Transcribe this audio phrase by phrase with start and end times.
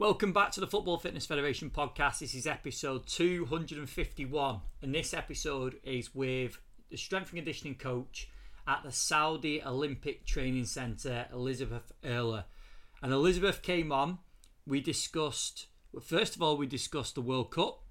[0.00, 2.20] Welcome back to the Football Fitness Federation podcast.
[2.20, 8.30] This is episode 251, and this episode is with the strength and conditioning coach
[8.68, 12.44] at the Saudi Olympic Training Centre, Elisabeth Oehler.
[13.02, 14.18] And Elisabeth came on.
[14.64, 15.66] We discussed,
[16.00, 17.82] first of all, we discussed the World Cup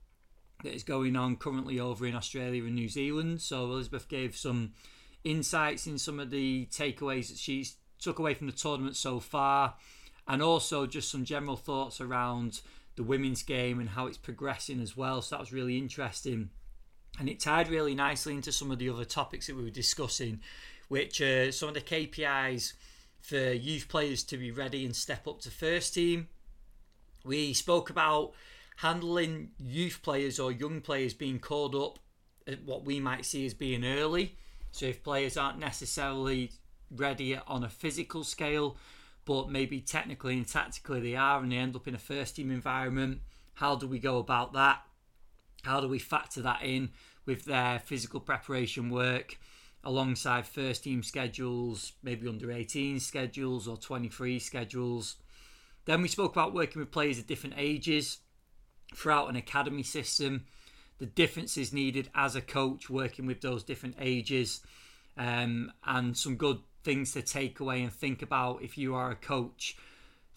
[0.64, 3.42] that is going on currently over in Australia and New Zealand.
[3.42, 4.72] So Elisabeth gave some
[5.26, 9.74] insights in some of the takeaways that she's took away from the tournament so far
[10.28, 12.62] and also just some general thoughts around
[12.96, 15.22] the women's game and how it's progressing as well.
[15.22, 16.50] So that was really interesting.
[17.20, 20.42] And it tied really nicely into some of the other topics that we were discussing,
[20.88, 22.74] which are some of the KPIs
[23.22, 26.28] for youth players to be ready and step up to first team.
[27.24, 28.34] We spoke about
[28.78, 32.00] handling youth players or young players being called up
[32.48, 34.36] at what we might see as being early.
[34.72, 36.52] So if players aren't necessarily
[36.96, 38.78] ready on a physical scale,
[39.28, 42.50] but maybe technically and tactically they are and they end up in a first team
[42.50, 43.20] environment.
[43.56, 44.82] How do we go about that?
[45.64, 46.92] How do we factor that in
[47.26, 49.38] with their physical preparation work
[49.84, 55.18] alongside first team schedules, maybe under 18 schedules or 23 schedules?
[55.84, 58.20] Then we spoke about working with players of different ages
[58.96, 60.46] throughout an academy system,
[61.00, 64.62] the differences needed as a coach working with those different ages,
[65.18, 69.16] um, and some good things to take away and think about if you are a
[69.16, 69.78] coach,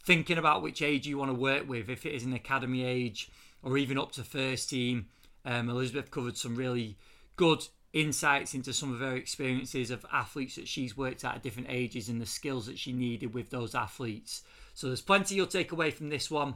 [0.05, 3.30] thinking about which age you want to work with, if it is an academy age
[3.62, 5.06] or even up to first team.
[5.44, 6.97] Um, Elisabeth covered some really
[7.36, 11.69] good insights into some of her experiences of athletes that she's worked at at different
[11.70, 14.42] ages and the skills that she needed with those athletes.
[14.75, 16.54] So there's plenty you'll take away from this one.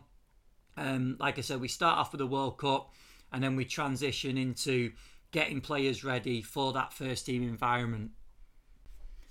[0.77, 2.93] Um, like I said, we start off with the World Cup
[3.33, 4.93] and then we transition into
[5.33, 8.13] getting players ready for that first team environment.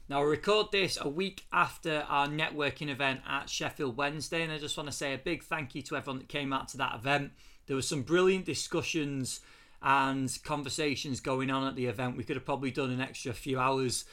[0.10, 4.58] Now, I record this a week after our networking event at Sheffield Wednesday, and I
[4.58, 6.96] just want to say a big thank you to everyone that came out to that
[6.96, 7.32] event.
[7.68, 9.40] There were some brilliant discussions
[9.82, 12.18] and conversations going on at the event.
[12.18, 14.04] We could have probably done an extra few hours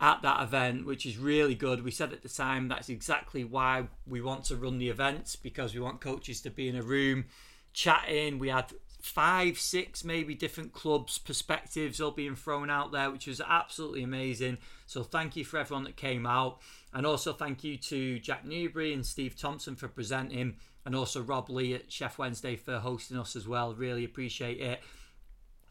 [0.00, 1.84] at that event, which is really good.
[1.84, 5.74] We said at the time that's exactly why we want to run the events because
[5.74, 7.26] we want coaches to be in a room
[7.72, 8.40] chatting.
[8.40, 13.40] We had five, six, maybe different clubs' perspectives all being thrown out there, which was
[13.40, 14.58] absolutely amazing.
[14.86, 16.60] So thank you for everyone that came out,
[16.94, 21.50] and also thank you to Jack Newbury and Steve Thompson for presenting, and also Rob
[21.50, 23.74] Lee at Sheff Wednesday for hosting us as well.
[23.74, 24.80] Really appreciate it.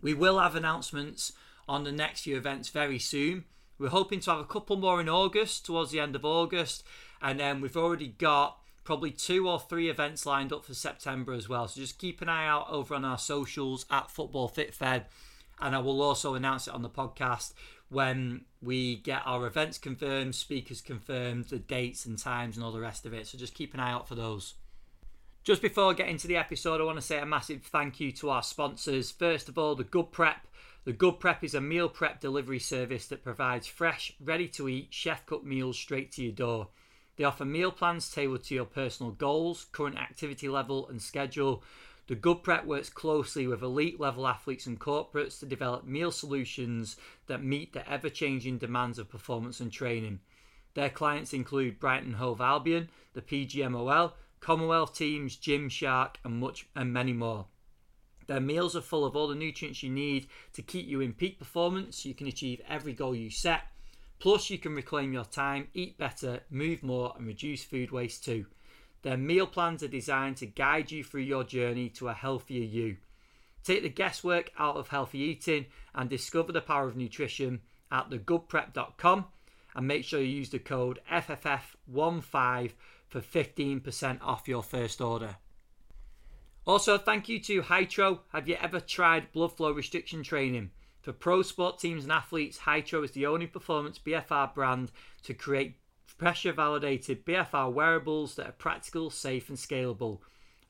[0.01, 1.31] We will have announcements
[1.67, 3.45] on the next few events very soon.
[3.77, 6.83] We're hoping to have a couple more in August, towards the end of August,
[7.21, 11.49] and then we've already got probably two or three events lined up for September as
[11.49, 11.67] well.
[11.67, 15.05] So just keep an eye out over on our socials at Football Fit Fed,
[15.59, 17.53] and I will also announce it on the podcast
[17.89, 22.79] when we get our events confirmed, speakers confirmed, the dates and times, and all the
[22.79, 23.27] rest of it.
[23.27, 24.55] So just keep an eye out for those.
[25.43, 28.11] Just before I get into the episode, I want to say a massive thank you
[28.13, 29.11] to our sponsors.
[29.11, 30.47] First of all, the Good Prep.
[30.85, 34.87] The Good Prep is a meal prep delivery service that provides fresh, ready to eat,
[34.89, 36.69] chef cooked meals straight to your door.
[37.15, 41.63] They offer meal plans tailored to your personal goals, current activity level, and schedule.
[42.07, 46.97] The Good Prep works closely with elite level athletes and corporates to develop meal solutions
[47.27, 50.19] that meet the ever changing demands of performance and training.
[50.75, 57.13] Their clients include Brighton Hove Albion, the PGMOL, Commonwealth teams, Gymshark, and much and many
[57.13, 57.47] more.
[58.27, 61.39] Their meals are full of all the nutrients you need to keep you in peak
[61.39, 63.63] performance so you can achieve every goal you set
[64.19, 68.45] Plus, you can reclaim your time, eat better, move more, and reduce food waste too.
[69.05, 72.97] Their meal plans are designed to guide you through your journey to a healthier you.
[73.63, 77.61] Take the guesswork out of healthy eating and discover the power of nutrition
[77.91, 79.25] at thegoodprep.com
[79.75, 82.71] and make sure you use the code FFF15
[83.07, 85.35] for 15% off your first order.
[86.65, 88.21] Also, thank you to Hytro.
[88.33, 90.71] Have you ever tried blood flow restriction training?
[91.03, 94.91] For pro sport teams and athletes, Hytro is the only performance BFR brand
[95.25, 95.75] to create
[96.17, 100.19] pressure validated BFR wearables that are practical, safe, and scalable,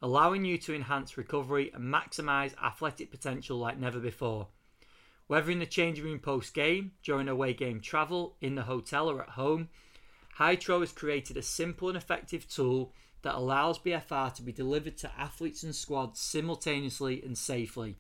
[0.02, 4.48] allowing you to enhance recovery and maximize athletic potential like never before.
[5.28, 9.22] Whether in the changing room post game, during away game travel, in the hotel, or
[9.22, 9.70] at home,
[10.38, 12.92] Hytro has created a simple and effective tool
[13.22, 17.98] that allows BFR to be delivered to athletes and squads simultaneously and safely.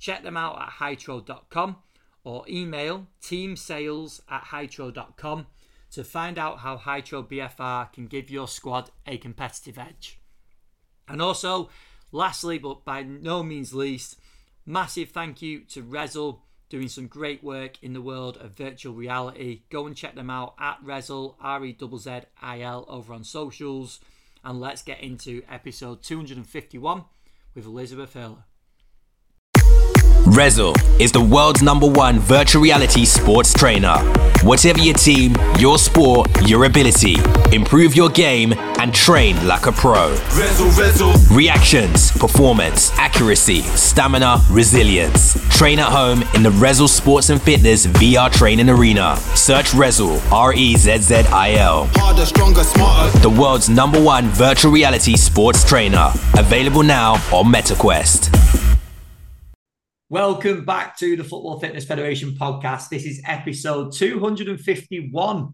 [0.00, 1.76] Check them out at hytro.com
[2.24, 5.46] or email teamsales at hytro.com
[5.92, 10.18] to find out how Hytro BFR can give your squad a competitive edge.
[11.08, 11.70] And also,
[12.12, 14.18] lastly, but by no means least,
[14.66, 19.62] massive thank you to Rezzil doing some great work in the world of virtual reality.
[19.70, 23.24] Go and check them out at Rezzil, R E Z Z I L, over on
[23.24, 24.00] socials.
[24.44, 27.04] and let's get into episode 251
[27.54, 28.44] with Elisabeth Oehler.
[30.26, 33.96] Rezzil is the world's number one virtual reality sports trainer.
[34.42, 37.16] Whatever your team, your sport, your ability,
[37.52, 40.14] improve your game and train like a pro.
[40.30, 41.36] Rezzil, Rezzil.
[41.36, 45.34] Reactions, performance, accuracy, stamina, resilience.
[45.56, 49.16] Train at home in the Rezzil Sports and Fitness VR training arena.
[49.34, 51.88] Search Rezzil, R E Z Z I L.
[51.94, 53.18] Harder, stronger, smarter.
[53.20, 56.12] The world's number one virtual reality sports trainer.
[56.36, 58.77] Available now on MetaQuest.
[60.10, 62.88] Welcome back to the Football Fitness Federation podcast.
[62.88, 65.52] This is episode 251,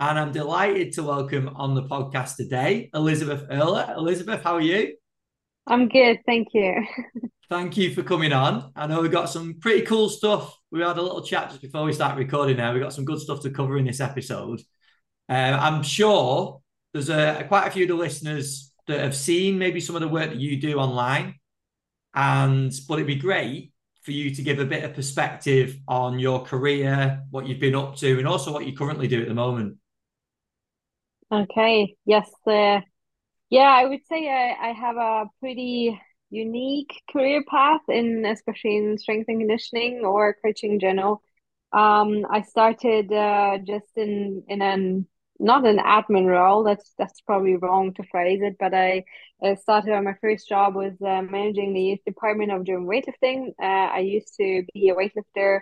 [0.00, 3.96] and I'm delighted to welcome on the podcast today Elisabeth Oehler.
[3.96, 4.96] Elisabeth, how are you?
[5.66, 6.74] I'm good, thank you.
[7.48, 8.70] Thank you for coming on.
[8.76, 10.58] I know we've got some pretty cool stuff.
[10.70, 12.74] We had a little chat just before we start recording now.
[12.74, 14.60] We've got some good stuff to cover in this episode.
[15.26, 16.60] Uh, I'm sure
[16.92, 20.08] there's a, quite a few of the listeners that have seen maybe some of the
[20.08, 21.36] work that you do online.
[22.12, 23.72] And but it'd be great
[24.06, 27.96] for you to give a bit of perspective on your career, what you've been up
[27.96, 29.78] to, and also what you currently do at the moment.
[31.30, 31.96] Okay.
[32.04, 32.30] Yes.
[32.46, 32.82] Uh,
[33.50, 36.00] yeah, I would say I, I have a pretty
[36.30, 41.20] unique career path in especially in strength and conditioning or coaching in general.
[41.72, 46.64] Um, I started uh, just in in an not an admin role.
[46.64, 49.04] That's that's probably wrong to phrase it, but I,
[49.42, 53.48] I started on my first job was uh, managing the youth department of doing weightlifting.
[53.60, 55.60] Uh, I used to be a weightlifter,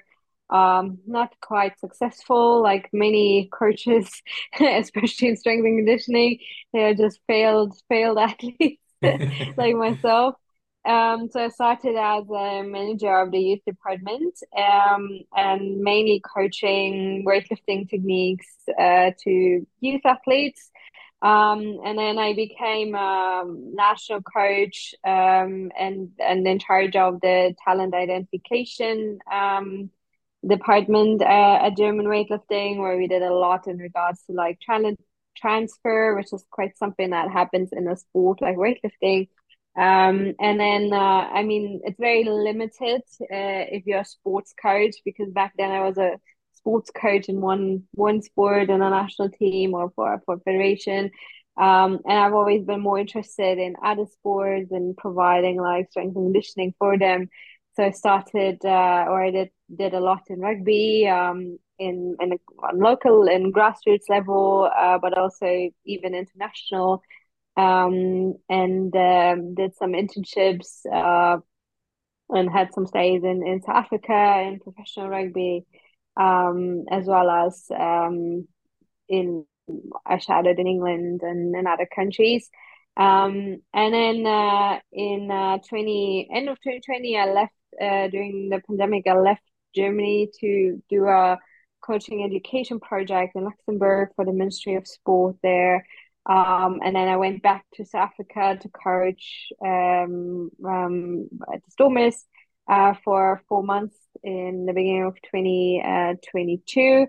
[0.51, 4.23] um, not quite successful like many coaches,
[4.61, 6.39] especially in strength and conditioning.
[6.73, 8.83] They are just failed failed athletes
[9.57, 10.37] like myself.
[10.87, 17.25] Um, so I started as a manager of the youth department um, and mainly coaching
[17.27, 18.47] weightlifting techniques
[18.79, 20.71] uh, to youth athletes.
[21.23, 27.55] Um, and then I became a national coach um, and, and in charge of the
[27.65, 29.89] talent identification um,
[30.47, 35.01] department uh, at German weightlifting, where we did a lot in regards to like talent
[35.35, 39.29] transfer, which is quite something that happens in a sport like weightlifting
[39.77, 44.95] um, and then, uh, I mean, it's very limited uh, if you're a sports coach
[45.05, 46.19] because back then I was a
[46.53, 51.11] sports coach in one one sport in a national team or for for federation.
[51.57, 56.25] Um, and I've always been more interested in other sports and providing like strength and
[56.27, 57.29] conditioning for them.
[57.77, 62.33] So I started, uh, or I did did a lot in rugby, um, in in
[62.33, 67.03] a, on local and grassroots level, uh, but also even international
[67.57, 71.39] um, and um, did some internships uh,
[72.31, 75.65] and had some stays in, in South Africa in professional rugby,
[76.17, 78.47] um, as well as um,
[79.09, 79.45] in
[80.05, 82.51] I shadowed in England and in other countries.
[82.97, 88.61] Um, and then uh, in uh, 20 end of 2020, I left uh, during the
[88.67, 89.07] pandemic.
[89.07, 89.43] I left
[89.75, 91.39] Germany to do a
[91.85, 95.87] coaching education project in Luxembourg for the Ministry of Sport there.
[96.27, 101.71] Um, and then I went back to South Africa to coach um, um, at the
[101.71, 102.25] Stormers
[102.69, 107.07] uh, for four months in the beginning of 2022.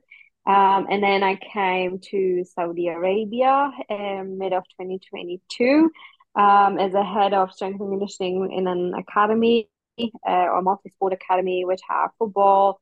[0.47, 5.89] Uh, um, and then I came to Saudi Arabia in mid of 2022
[6.35, 9.69] um, as a head of strength and conditioning in an academy
[9.99, 12.79] uh, or multi-sport academy, which have football,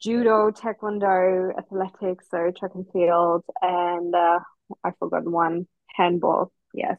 [0.00, 4.38] judo, taekwondo, athletics, so track and field, and uh,
[4.84, 6.52] I forgot one handball.
[6.74, 6.98] Yes.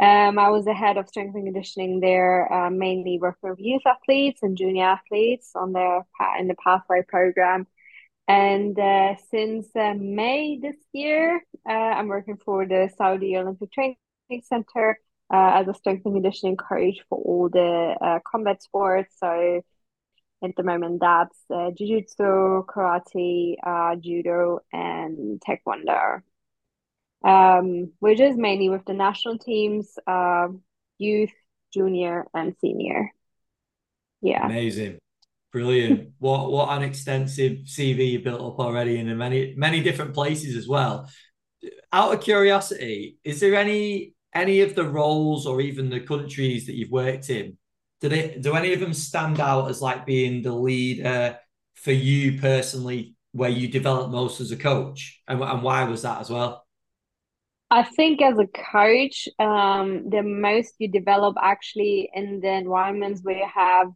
[0.00, 3.82] Um, I was the head of strength and conditioning there, uh, mainly working with youth
[3.86, 6.04] athletes and junior athletes on their
[6.38, 7.66] in the pathway program.
[8.26, 13.96] And uh, since uh, May this year, uh, I'm working for the Saudi Olympic Training
[14.42, 14.98] Center
[15.32, 19.14] uh, as a strength and conditioning coach for all the uh, combat sports.
[19.18, 19.62] So
[20.42, 21.38] at the moment, that's
[21.78, 23.56] jiu-jitsu, karate,
[24.00, 26.22] judo, and taekwondo
[27.24, 30.48] um, which is mainly with the national teams, uh,
[30.98, 31.32] youth,
[31.72, 33.10] junior, and senior.
[34.20, 34.44] Yeah.
[34.44, 34.98] Amazing.
[35.50, 36.10] Brilliant.
[36.18, 40.68] what what an extensive CV you built up already in many many different places as
[40.68, 41.08] well.
[41.92, 46.74] Out of curiosity, is there any any of the roles or even the countries that
[46.74, 47.56] you've worked in?
[48.00, 51.38] Do they do any of them stand out as like being the leader
[51.74, 56.20] for you personally, where you developed most as a coach, and, and why was that
[56.20, 56.63] as well?
[57.70, 63.36] I think as a coach, um, the most you develop actually in the environments where
[63.38, 63.88] you have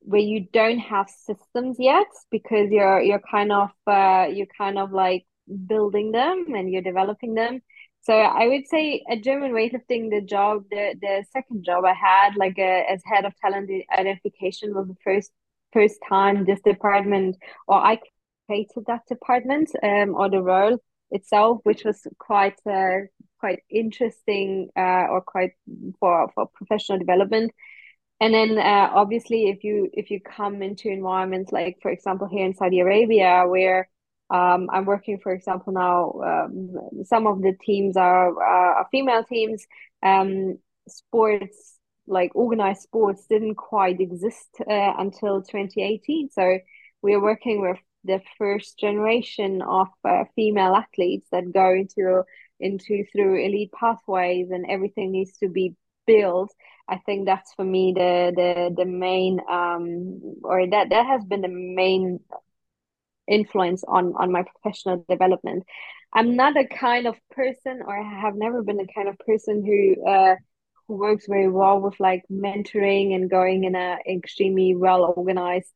[0.00, 4.92] where you don't have systems yet because you're you're kind of uh, you're kind of
[4.92, 5.26] like
[5.66, 7.60] building them and you're developing them.
[8.02, 12.36] So I would say at German weightlifting, the job, the the second job I had,
[12.36, 15.32] like a, uh, as head of talent identification, was the first
[15.72, 17.36] first time this department
[17.66, 17.98] or I
[18.46, 20.78] created that department um, or the role
[21.10, 23.06] itself, which was quite uh,
[23.38, 25.52] quite interesting uh, or quite
[26.00, 27.52] for for professional development.
[28.20, 32.46] And then uh, obviously, if you if you come into environments like, for example, here
[32.46, 33.88] in Saudi Arabia, where
[34.30, 36.12] um, I'm working, for example, now.
[36.24, 39.66] Um, some of the teams are, are female teams.
[40.02, 40.58] Um,
[40.88, 46.30] sports like organized sports didn't quite exist uh, until 2018.
[46.30, 46.58] So
[47.02, 52.22] we are working with the first generation of uh, female athletes that go into
[52.58, 55.74] into through elite pathways, and everything needs to be
[56.06, 56.52] built.
[56.88, 61.42] I think that's for me the the the main um or that that has been
[61.42, 62.20] the main
[63.28, 65.64] influence on on my professional development.
[66.12, 69.64] I'm not a kind of person, or I have never been the kind of person
[69.64, 70.36] who uh,
[70.86, 75.72] who works very well with like mentoring and going in a extremely well organized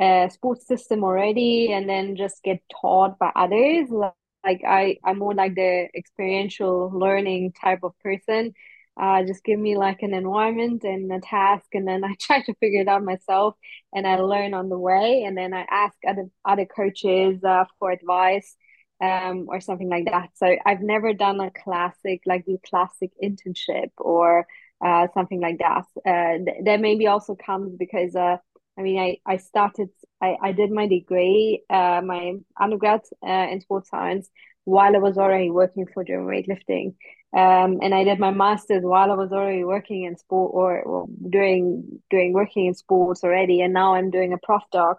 [0.00, 3.88] uh, sports system already, and then just get taught by others.
[3.90, 8.54] Like I, I'm more like the experiential learning type of person.
[9.00, 12.52] Uh, just give me like an environment and a task and then i try to
[12.56, 13.54] figure it out myself
[13.94, 17.92] and i learn on the way and then i ask other other coaches uh, for
[17.92, 18.56] advice
[19.02, 20.30] um, or something like that.
[20.34, 24.46] So i've never done a classic like the classic internship or
[24.84, 25.84] uh, something like that.
[26.06, 28.38] Uh, th- that maybe also comes because uh,
[28.80, 29.88] i mean i i started
[30.22, 34.28] i, I did my degree uh, my undergrad uh, in sports science
[34.64, 36.94] while i was already working for german weightlifting
[37.32, 41.06] um, and I did my master's while I was already working in sport or, or
[41.30, 44.98] doing doing working in sports already, and now I'm doing a prof doc,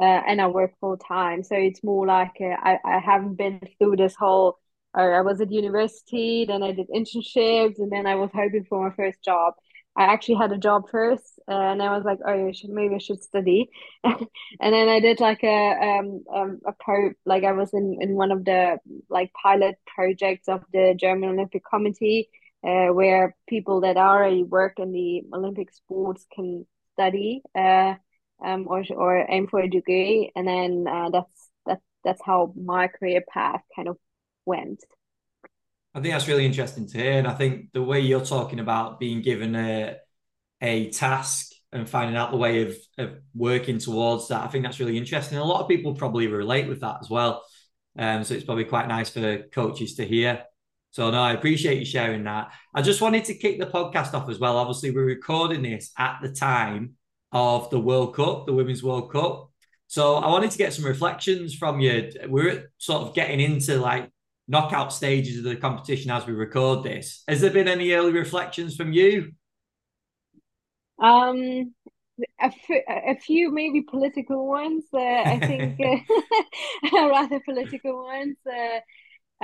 [0.00, 1.42] uh, and I work full time.
[1.42, 4.58] So it's more like uh, I I haven't been through this whole.
[4.94, 8.94] I was at university, then I did internships, and then I was hoping for my
[8.94, 9.54] first job.
[9.96, 12.98] I actually had a job first, uh, and I was like, "Oh, should, maybe I
[12.98, 13.70] should study."
[14.04, 14.18] and
[14.60, 18.32] then I did like a um, um a pro like I was in in one
[18.32, 18.78] of the
[19.10, 22.30] like pilot projects of the German Olympic Committee,
[22.66, 27.94] uh, where people that already work in the Olympic sports can study uh
[28.44, 32.88] um or or aim for a degree, and then uh, that's that's that's how my
[32.88, 33.98] career path kind of
[34.46, 34.80] went.
[35.94, 37.12] I think that's really interesting to hear.
[37.12, 39.96] And I think the way you're talking about being given a,
[40.60, 44.80] a task and finding out the way of, of working towards that, I think that's
[44.80, 45.38] really interesting.
[45.38, 47.44] A lot of people probably relate with that as well.
[47.98, 50.44] Um, so it's probably quite nice for coaches to hear.
[50.92, 52.52] So no, I appreciate you sharing that.
[52.74, 54.58] I just wanted to kick the podcast off as well.
[54.58, 56.94] Obviously, we're recording this at the time
[57.32, 59.50] of the World Cup, the Women's World Cup.
[59.86, 62.10] So I wanted to get some reflections from you.
[62.26, 64.11] We're sort of getting into like
[64.48, 67.22] knockout stages of the competition as we record this.
[67.28, 69.32] Has there been any early reflections from you?
[71.02, 71.74] Um,
[72.40, 74.84] a, f- a few maybe political ones.
[74.92, 75.80] Uh, I think
[76.92, 78.36] uh, rather political ones.
[78.46, 78.80] Uh,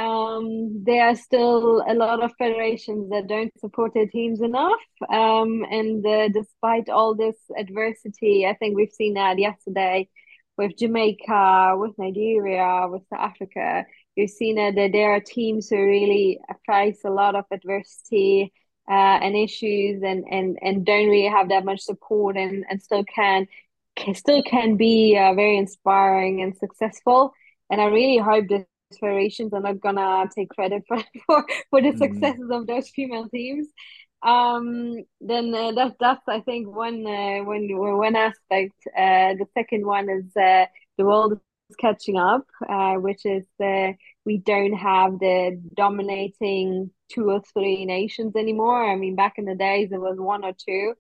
[0.00, 4.80] um, there are still a lot of federations that don't support their teams enough.
[5.08, 10.08] Um, and uh, despite all this adversity, I think we've seen that yesterday
[10.56, 13.84] with Jamaica, with Nigeria, with South Africa
[14.18, 18.52] you've seen that there are teams who really face a lot of adversity
[18.90, 23.04] uh, and issues and, and, and don't really have that much support and, and still
[23.04, 23.46] can,
[23.94, 27.32] can still can be uh, very inspiring and successful.
[27.70, 28.66] And I really hope the
[28.98, 31.98] federations are not gonna take credit for for, for the mm.
[31.98, 33.68] successes of those female teams.
[34.22, 38.74] Um, then uh, that that's I think one uh, one one aspect.
[38.96, 41.38] Uh, the second one is uh, the world
[41.76, 43.94] catching up, uh, which is the
[44.24, 48.90] we don't have the dominating two or three nations anymore.
[48.90, 50.94] I mean, back in the days it was one or two.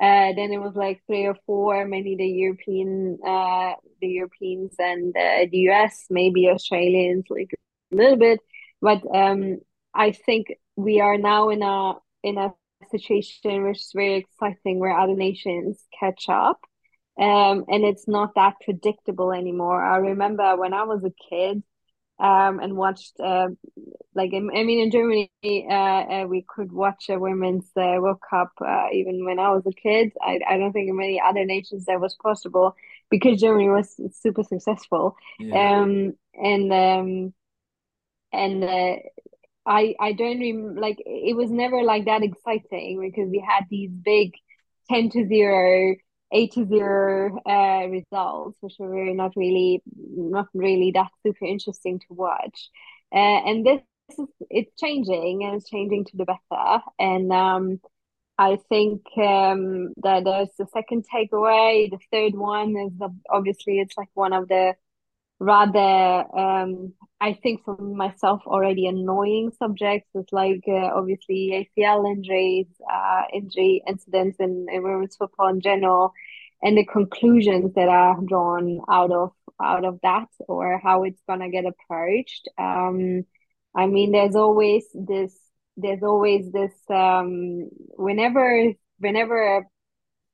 [0.00, 5.14] Uh, then it was like three or four, maybe the European, uh, the Europeans and
[5.16, 7.50] uh, the US, maybe Australians, like
[7.92, 8.40] a little bit.
[8.80, 9.58] But um,
[9.94, 12.52] I think we are now in a in a
[12.90, 16.60] situation which is very exciting, where other nations catch up
[17.18, 19.82] um, and it's not that predictable anymore.
[19.84, 21.62] I remember when I was a kid
[22.18, 23.48] um, and watched, uh,
[24.14, 28.52] like, I mean, in Germany, uh, uh, we could watch a women's uh, World Cup
[28.60, 30.12] uh, even when I was a kid.
[30.22, 32.74] I, I don't think in many other nations that was possible
[33.10, 35.16] because Germany was super successful.
[35.38, 35.80] Yeah.
[35.80, 37.34] Um, and um,
[38.32, 38.96] and uh,
[39.66, 43.90] I I don't rem- like it was never like that exciting because we had these
[43.90, 44.32] big
[44.90, 45.96] ten to zero
[46.32, 52.70] 80 zero uh, results, which were not really not really that super interesting to watch.
[53.14, 53.82] Uh, and this
[54.18, 56.82] is it's changing and it's changing to the better.
[56.98, 57.80] And um,
[58.38, 61.90] I think um, that there's the second takeaway.
[61.90, 62.92] The third one is
[63.30, 64.74] obviously it's like one of the
[65.42, 72.66] rather um, I think for myself already annoying subjects is like uh, obviously ACL injuries,
[72.90, 76.12] uh, injury incidents in, in women's football in general,
[76.62, 81.50] and the conclusions that are drawn out of out of that or how it's gonna
[81.50, 82.48] get approached.
[82.58, 83.24] Um,
[83.74, 85.36] I mean, there's always this.
[85.76, 86.72] There's always this.
[86.88, 89.62] Um, whenever whenever a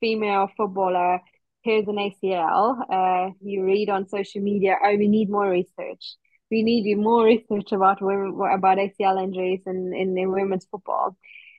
[0.01, 1.21] female footballer
[1.63, 6.17] here's an ACL, uh, you read on social media, oh, we need more research.
[6.51, 11.17] We need more research about women, about ACL injuries in, in, in women's football.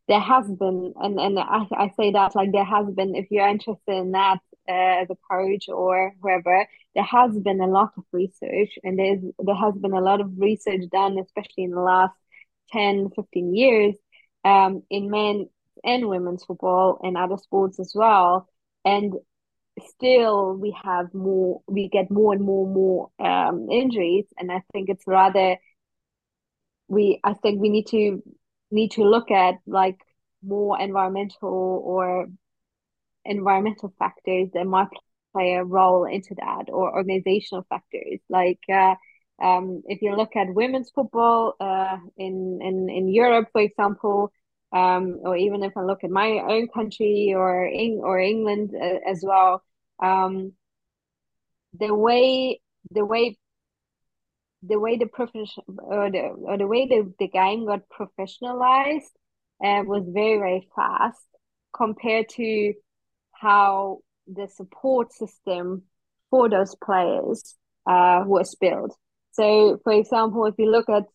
[0.08, 3.48] There has been, and, and I, I say that like there has been, if you're
[3.48, 6.66] interested in that uh, as a coach or whoever,
[6.96, 10.32] there has been a lot of research and there's, there has been a lot of
[10.38, 12.16] research done, especially in the last
[12.72, 13.96] 10, 15 years
[14.44, 15.48] um, in men
[15.84, 18.48] and women's football and other sports as well.
[18.86, 19.14] And
[19.88, 24.26] still we have more we get more and more and more um, injuries.
[24.38, 25.58] And i think it's rather
[26.88, 28.22] we i think we need to
[28.72, 29.98] need to look at like
[30.44, 32.28] more environmental or
[33.26, 34.88] environmental factors that might
[35.34, 38.20] play a role into that or organizational factors.
[38.30, 38.96] Like uh,
[39.42, 44.32] um, if you look at women's football uh, in, in in Europe, for example,
[44.72, 49.00] um, or even if I look at my own country or in, or England uh,
[49.10, 49.64] as well,
[50.02, 50.54] um,
[51.78, 52.60] the way
[52.92, 53.38] the way
[54.64, 59.12] the way the profession or the or the way the, the game got professionalized
[59.64, 61.26] uh, was very very fast
[61.76, 62.74] compared to
[63.32, 65.84] how the support system
[66.30, 67.56] for those players
[67.88, 68.96] uh, was built.
[69.32, 71.06] So, for example, if you look at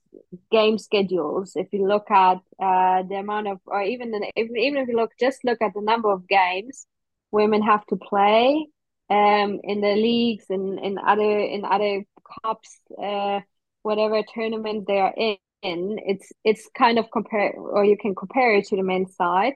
[0.50, 4.88] game schedules, if you look at uh, the amount of, or even the, even if
[4.88, 6.86] you look just look at the number of games
[7.34, 8.66] women have to play
[9.10, 12.04] um, in the leagues and in other in other
[12.42, 13.40] cups, uh,
[13.82, 18.66] whatever tournament they are in, it's it's kind of compare or you can compare it
[18.66, 19.54] to the men's side.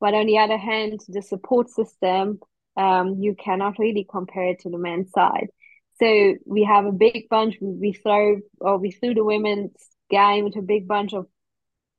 [0.00, 2.38] But on the other hand, the support system,
[2.76, 5.48] um, you cannot really compare it to the men's side.
[6.00, 7.56] So we have a big bunch.
[7.60, 9.72] We throw or we threw the women's
[10.10, 11.26] game into a big bunch of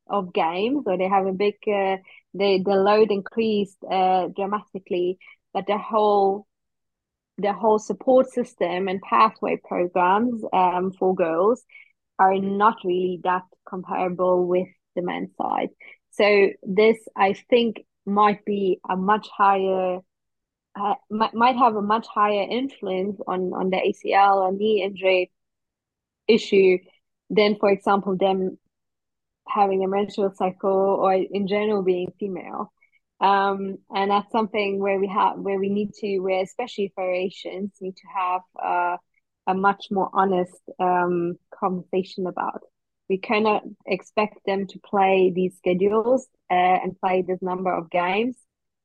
[0.09, 1.97] of games, or they have a big uh,
[2.33, 5.17] the the load increased uh, dramatically,
[5.53, 6.47] but the whole
[7.39, 11.63] the whole support system and pathway programs um, for girls
[12.17, 15.69] are not really that comparable with the men's side.
[16.11, 19.99] So this, I think, might be a much higher,
[20.79, 25.31] uh, might, might have a much higher influence on on the ACL or knee injury
[26.27, 26.77] issue
[27.29, 28.57] than, for example, them
[29.47, 32.71] having a menstrual cycle or in general being female
[33.21, 37.95] um, and that's something where we have where we need to where especially federations need
[37.97, 38.97] to have uh,
[39.47, 42.61] a much more honest um, conversation about.
[43.09, 48.37] We cannot expect them to play these schedules uh, and play this number of games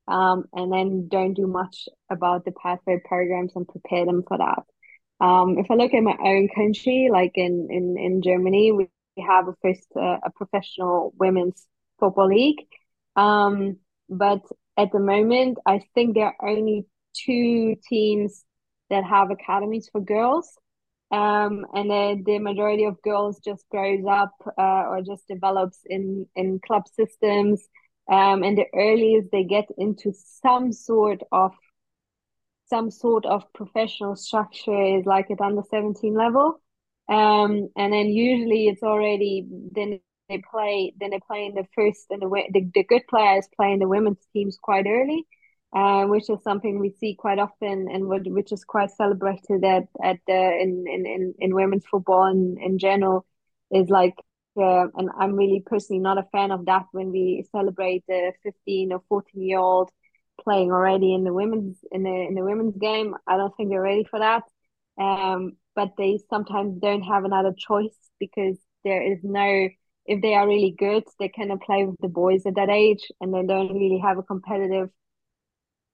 [0.08, 4.64] um, and then don't do much about the pathway programs and prepare them for that.
[5.24, 8.88] Um, if i look at my own country like in in, in germany we
[9.24, 11.66] have a first uh, a professional women's
[12.00, 12.66] football league.
[13.16, 14.42] Um, but
[14.76, 18.44] at the moment, I think there are only two teams
[18.90, 20.58] that have academies for girls.
[21.10, 26.26] Um, and then the majority of girls just grows up uh, or just develops in,
[26.34, 27.66] in club systems.
[28.10, 30.12] Um, and the earliest they get into
[30.42, 31.52] some sort of
[32.66, 36.60] some sort of professional structure is like at under 17 level.
[37.08, 42.06] Um, and then usually it's already then they play then they play in the first
[42.10, 45.26] and the the, the good players play in the women's teams quite early,
[45.74, 49.84] uh, which is something we see quite often and what, which is quite celebrated at
[50.02, 53.26] at the in in in, in women's football in, in general
[53.70, 54.14] is like
[54.56, 58.92] uh, and I'm really personally not a fan of that when we celebrate the 15
[58.92, 59.90] or 14 year old
[60.40, 63.14] playing already in the women's in the in the women's game.
[63.26, 64.42] I don't think they're ready for that.
[65.00, 69.68] Um, but they sometimes don't have another choice because there is no
[70.06, 73.32] if they are really good, they can play with the boys at that age, and
[73.32, 74.90] they don't really have a competitive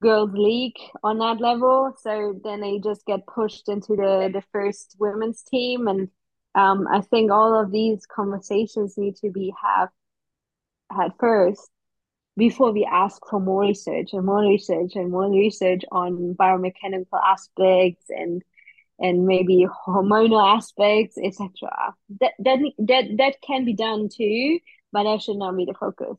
[0.03, 1.92] girls league on that level.
[2.01, 6.09] So then they just get pushed into the the first women's team, and
[6.55, 9.90] um, I think all of these conversations need to be have
[10.90, 11.70] had first
[12.37, 18.07] before we ask for more research and more research and more research on biomechanical aspects
[18.09, 18.42] and
[19.00, 21.50] and maybe hormonal aspects, etc.
[22.20, 24.60] That that that that can be done too,
[24.92, 26.16] but that should not be the focus.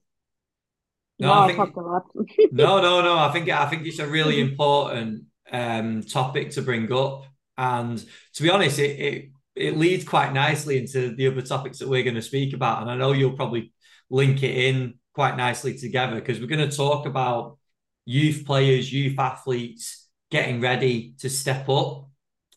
[1.20, 2.06] No, no I, think, I talked a lot.
[2.52, 3.18] no, no, no.
[3.18, 7.26] I think I think it's a really important um, topic to bring up,
[7.58, 11.90] and to be honest, it, it it leads quite nicely into the other topics that
[11.90, 13.74] we're going to speak about, and I know you'll probably
[14.10, 17.58] link it in quite nicely together because we're going to talk about
[18.06, 22.10] youth players, youth athletes getting ready to step up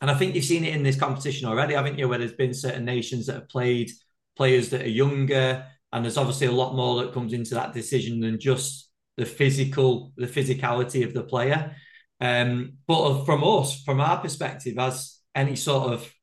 [0.05, 2.07] and I think you've seen it in this competition already, haven't you?
[2.07, 3.89] Where there's been certain nations that have played
[4.37, 8.19] players that are younger, and there's obviously a lot more that comes into that decision
[8.19, 11.75] than just the physical, the physicality of the player.
[12.21, 16.13] Um, but from us, from our perspective, as any sort of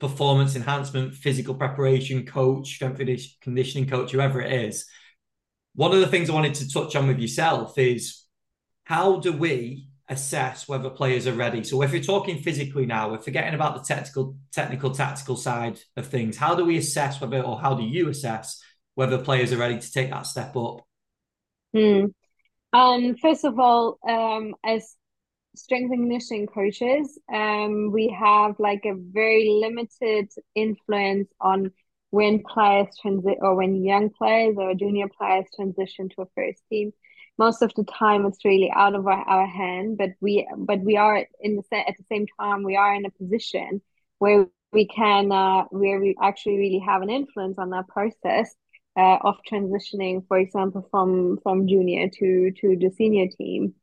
[0.00, 3.00] performance enhancement, physical preparation coach, strength
[3.40, 4.84] conditioning coach, whoever it is,
[5.76, 8.24] one of the things I wanted to touch on with yourself is
[8.82, 11.62] how do we assess whether players are ready.
[11.62, 16.06] So if you're talking physically now, we're forgetting about the technical, technical, tactical side of
[16.06, 16.36] things.
[16.36, 18.62] How do we assess whether, or how do you assess
[18.94, 20.80] whether players are ready to take that step up?
[21.74, 22.06] Hmm.
[22.72, 24.94] Um, first of all, um, as
[25.56, 31.72] strength and conditioning coaches, um, we have like a very limited influence on
[32.10, 36.92] when players transit or when young players or junior players transition to a first team
[37.38, 40.96] most of the time it's really out of our, our hand but we but we
[40.96, 43.80] are in the at the same time we are in a position
[44.18, 48.54] where we can uh, where we actually really have an influence on that process
[48.96, 53.74] uh, of transitioning for example from from junior to to the senior team.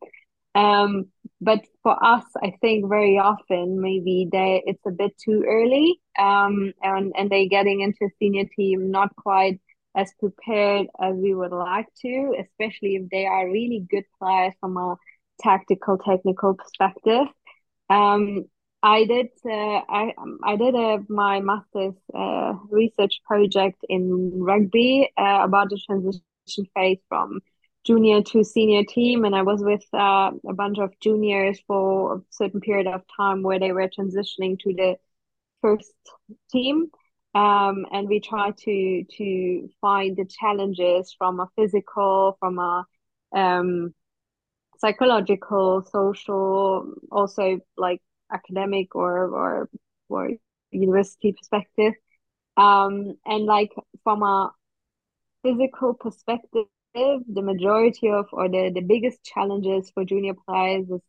[0.56, 1.08] Um
[1.42, 6.74] but for us i think very often maybe they it's a bit too early um
[6.82, 9.60] and and they getting into senior team not quite
[9.96, 14.78] as prepared as we would like to, especially if they are really good players from
[14.78, 14.96] a
[15.42, 17.28] tactical, technical perspective.
[17.90, 18.46] Um,
[18.84, 20.76] I did uh, I I did
[21.10, 26.22] my master's uh, research project in rugby uh, about the transition
[26.76, 27.40] phase from
[27.84, 32.22] junior to senior team, and I was with uh, a bunch of juniors for a
[32.30, 34.98] certain period of time where they were transitioning to the
[35.62, 35.94] first
[36.52, 36.92] team
[37.36, 42.86] um, and we try to to find the challenges from a physical, from a
[43.36, 43.94] um,
[44.80, 49.70] psychological, social, also like academic or or
[50.10, 50.32] or
[50.72, 51.94] university perspective,
[52.58, 53.72] um, and like
[54.04, 54.52] from a
[55.44, 61.02] physical perspective, the majority of or the the biggest challenges for junior players is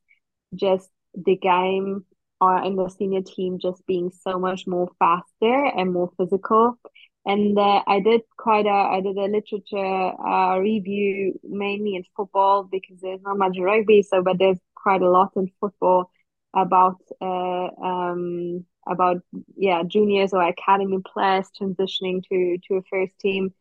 [0.54, 2.04] just the game
[2.40, 6.78] are in the senior team just being so much more faster and more physical.
[7.24, 12.64] And uh, I did quite a I did a literature uh, review mainly in football
[12.64, 16.10] because there's not much rugby, so but there's quite a lot in football
[16.54, 19.22] about uh, um about
[19.56, 23.52] yeah juniors or academy players transitioning to to a first team.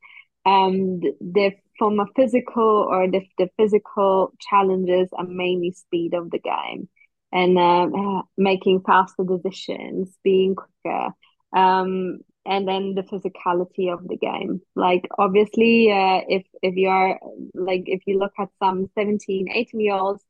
[0.45, 6.39] And the from a physical or the the physical challenges are mainly speed of the
[6.39, 6.87] game
[7.35, 11.09] and uh, making faster decisions, being quicker,
[11.53, 14.61] um, and then the physicality of the game.
[14.73, 17.19] Like obviously, uh, if if you are
[17.53, 20.23] like if you look at some 17, 18 year olds,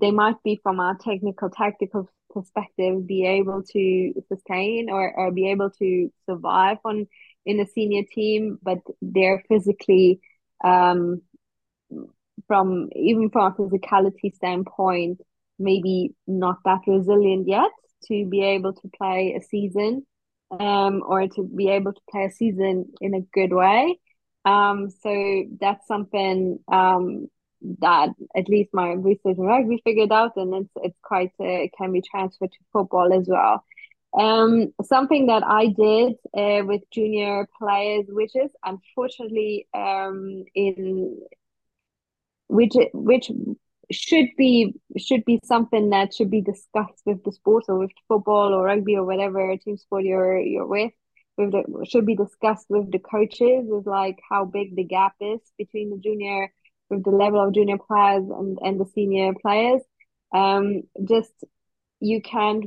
[0.00, 5.50] they might be from a technical, tactical perspective be able to sustain or, or be
[5.50, 7.06] able to survive on
[7.46, 10.20] in a senior team, but they're physically
[10.64, 11.20] um,
[12.46, 15.20] from even from a physicality standpoint
[15.58, 17.70] maybe not that resilient yet
[18.06, 20.06] to be able to play a season
[20.50, 23.98] um, or to be able to play a season in a good way.
[24.44, 27.28] Um, so that's something um,
[27.80, 31.92] that at least my research in rugby figured out, and it's it's quite uh, can
[31.92, 33.64] be transferred to football as well.
[34.16, 41.20] Um, something that I did uh, with junior players, which is unfortunately um, in
[42.48, 43.30] which which
[43.90, 48.52] should be should be something that should be discussed with the sport or with football
[48.54, 50.92] or rugby or whatever team sport you're you're with.
[51.36, 55.40] With the, should be discussed with the coaches is like how big the gap is
[55.58, 56.52] between the junior
[56.90, 59.82] with the level of junior players and, and the senior players.
[60.32, 61.32] Um just
[62.00, 62.62] you can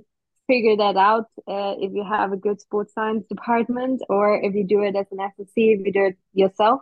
[0.48, 4.66] figure that out uh, if you have a good sports science department or if you
[4.66, 6.82] do it as an SSC if you do it yourself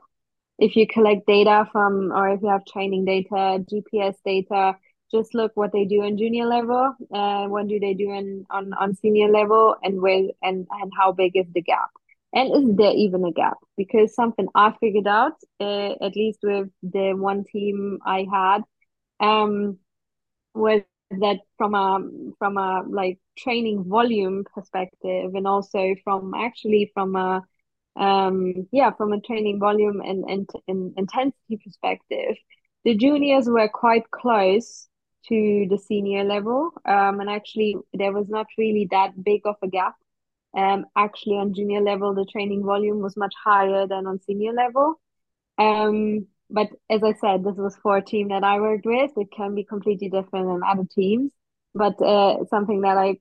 [0.59, 4.75] if you collect data from or if you have training data gps data
[5.11, 8.45] just look what they do in junior level and uh, what do they do in
[8.49, 11.89] on, on senior level and where and and how big is the gap.
[12.33, 13.57] And is there even a gap?
[13.77, 18.61] Because something i figured out uh, at least with the one team i had
[19.19, 19.77] um
[20.53, 21.99] was that from a
[22.39, 27.41] from a like training volume perspective and also from actually from a
[27.95, 32.36] um yeah from a training volume and, and, and intensity perspective
[32.84, 34.88] the juniors were quite close
[35.27, 39.67] to the senior level um and actually there was not really that big of a
[39.67, 39.95] gap
[40.58, 44.99] um actually on junior level the training volume was much higher than on senior level
[45.58, 49.12] um but as I said, this was for a team that I worked with.
[49.17, 51.31] It can be completely different in other teams,
[51.73, 53.17] but uh, something that I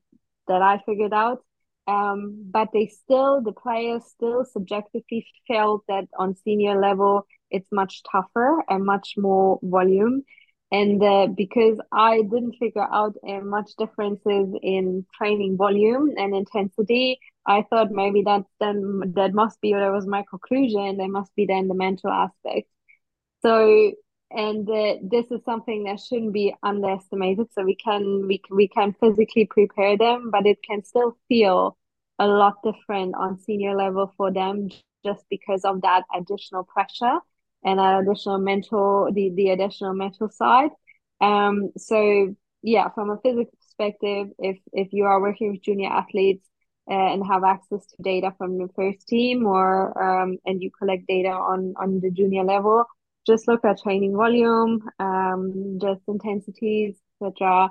[0.48, 1.42] that I figured out.
[1.86, 8.02] Um, but they still, the players still subjectively felt that on senior level it's much
[8.10, 10.22] tougher and much more volume.
[10.72, 17.20] And uh, because I didn't figure out uh, much differences in training volume and intensity,
[17.46, 20.96] I thought maybe that then that must be, or that was my conclusion.
[20.96, 22.68] There must be then the mental aspect.
[23.42, 23.92] So,
[24.34, 24.66] and
[25.10, 27.46] this is something that shouldn't be underestimated.
[27.52, 31.76] So we can we we can physically prepare them, but it can still feel
[32.18, 34.68] a lot different on senior level for them
[35.04, 37.18] just because of that additional pressure
[37.64, 40.70] and additional mental the the additional mental side.
[41.20, 41.70] Um.
[41.76, 46.46] So yeah, from a physical perspective, if if you are working with junior athletes
[46.90, 51.06] uh, and have access to data from the first team or um, and you collect
[51.06, 52.84] data on on the junior level
[53.26, 57.70] just look at training volume, um, just intensities, etc.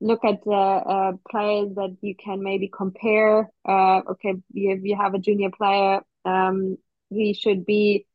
[0.00, 3.50] Look at the uh, players that you can maybe compare.
[3.66, 6.76] Uh, okay, if you have a junior player, um,
[7.08, 8.06] he should be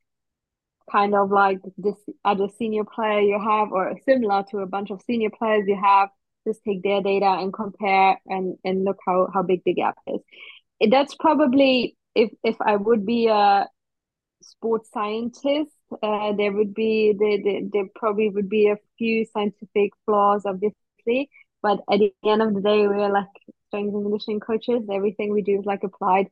[0.90, 5.02] kind of like this other senior player you have, or similar to a bunch of
[5.02, 6.10] senior players you have.
[6.46, 10.20] Just take their data and compare, and and look how how big the gap is.
[10.88, 13.68] That's probably if if I would be a
[14.40, 19.90] sports scientist uh, there would be there, there, there probably would be a few scientific
[20.04, 21.30] flaws obviously
[21.62, 23.26] but at the end of the day we're like
[23.68, 24.82] strength and conditioning coaches.
[24.92, 26.26] Everything we do is like applied.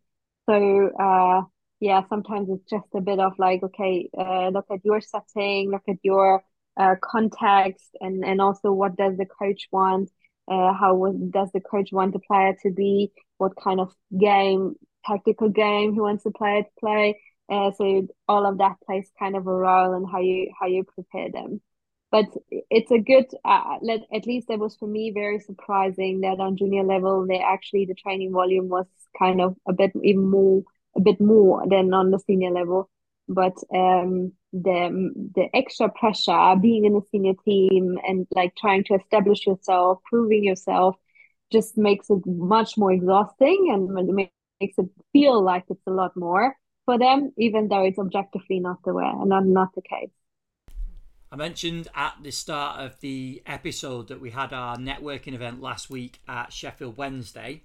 [0.49, 1.43] So uh
[1.81, 5.83] yeah sometimes it's just a bit of like okay uh, look at your setting look
[5.89, 6.43] at your
[6.79, 10.11] uh, context and and also what does the coach want?
[10.51, 13.13] Uh, how does the coach want the player to be?
[13.39, 14.75] What kind of game
[15.07, 17.19] tactical game he wants the player to play
[17.51, 20.85] uh, so all of that plays kind of a role in how you how you
[20.85, 21.61] prepare them.
[22.13, 22.27] But
[22.71, 23.79] it's a good, uh,
[24.13, 27.95] at least it was for me very surprising that on junior level, they actually the
[27.95, 28.87] training volume was
[29.19, 30.63] kind of a bit even more
[30.97, 32.89] a bit more than on the senior level.
[33.29, 38.95] But um, the the extra pressure being in a senior team and like trying to
[38.95, 40.97] establish yourself, proving yourself,
[41.53, 44.15] just makes it much more exhausting and
[44.61, 46.57] makes it feel like it's a lot more
[46.91, 50.11] for them, even though it's objectively not the way and not, not the case.
[51.31, 55.89] I mentioned at the start of the episode that we had our networking event last
[55.89, 57.63] week at Sheffield Wednesday.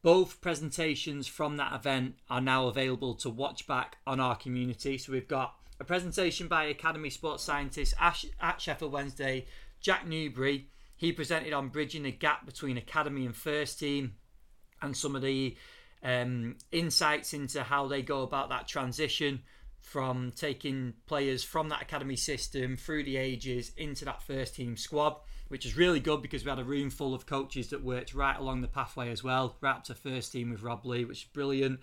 [0.00, 4.96] Both presentations from that event are now available to watch back on our community.
[4.96, 9.44] So we've got a presentation by Academy Sports Scientist at Sheffield Wednesday,
[9.82, 10.68] Jack Newbury.
[10.96, 14.14] He presented on bridging the gap between academy and first team
[14.80, 15.56] and some of the
[16.02, 19.42] um, insights into how they go about that transition
[19.80, 25.16] from taking players from that academy system through the ages into that first team squad,
[25.48, 28.36] which is really good because we had a room full of coaches that worked right
[28.36, 31.28] along the pathway as well, right up to first team with Rob Lee, which is
[31.32, 31.78] brilliant.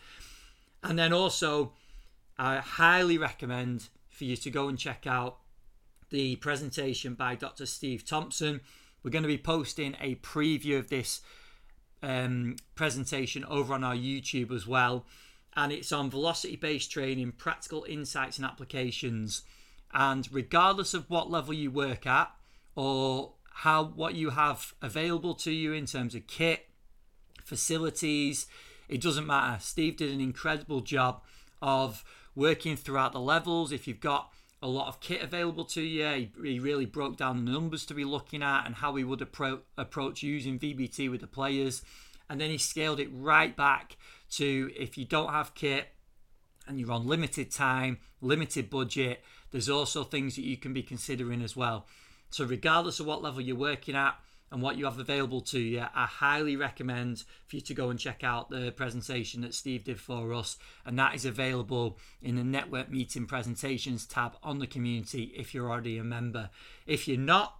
[0.83, 1.71] And then also,
[2.37, 5.37] I highly recommend for you to go and check out
[6.09, 7.65] the presentation by Dr.
[7.65, 8.59] Steve Thompson.
[9.01, 11.21] We're going to be posting a preview of this
[12.03, 15.05] um, presentation over on our YouTube as well.
[15.55, 19.43] And it's on velocity based training, practical insights and applications.
[19.93, 22.31] And regardless of what level you work at
[22.75, 26.67] or how what you have available to you in terms of kit,
[27.43, 28.47] facilities,
[28.89, 29.59] it doesn't matter.
[29.61, 31.21] Steve did an incredible job
[31.61, 32.03] of
[32.35, 33.71] working throughout the levels.
[33.71, 36.07] If you've got a lot of kit available to you.
[36.07, 39.19] He, he, really broke down the numbers to be looking at and how he would
[39.19, 41.83] appro- approach using VBT with the players.
[42.29, 43.97] And then he scaled it right back
[44.31, 45.89] to if you don't have kit
[46.65, 49.21] and you're on limited time, limited budget,
[49.51, 51.85] there's also things that you can be considering as well.
[52.29, 54.15] So, regardless of what level you're working at,
[54.53, 57.97] and what you have available to you, I highly recommend for you to go and
[57.97, 60.57] check out the presentation that Steve did for us.
[60.85, 65.71] And that is available in the network meeting presentations tab on the community if you're
[65.71, 66.51] already a member.
[66.85, 67.57] If you're not,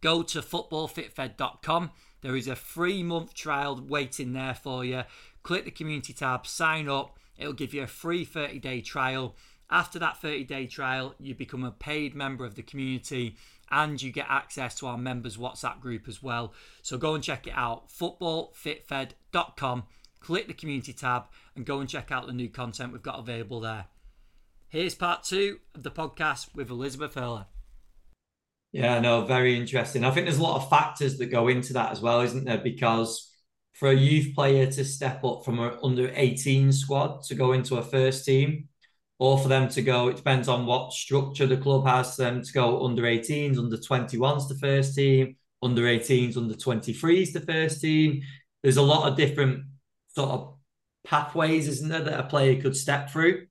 [0.00, 1.92] go to footballfitfed.com.
[2.22, 5.04] There is a free month trial waiting there for you.
[5.44, 7.16] Click the community tab, sign up.
[7.38, 9.36] It'll give you a free 30 day trial
[9.70, 13.36] After that 30 day trial, you become a paid member of the community
[13.70, 16.52] and you get access to our members WhatsApp group as well.
[16.82, 19.84] So go and check it out footballfitfed.com.
[20.20, 21.24] Click the community tab
[21.54, 23.86] and go and check out the new content we've got available there.
[24.68, 27.46] Here's part two of the podcast with Elisabeth Oehler.
[28.72, 30.04] Yeah, no, very interesting.
[30.04, 32.58] I think there's a lot of factors that go into that as well, isn't there?
[32.58, 33.32] Because
[33.72, 37.76] for a youth player to step up from an under 18 squad to go into
[37.76, 38.68] a first team,
[39.18, 42.42] or for them to go, it depends on what structure the club has, for them
[42.42, 47.80] to go under 18s, under 21s the first team, under 18s, under 23s the first
[47.80, 48.22] team.
[48.62, 49.64] There's a lot of different
[50.14, 50.54] sort of
[51.04, 53.46] pathways, isn't there, that a player could step through.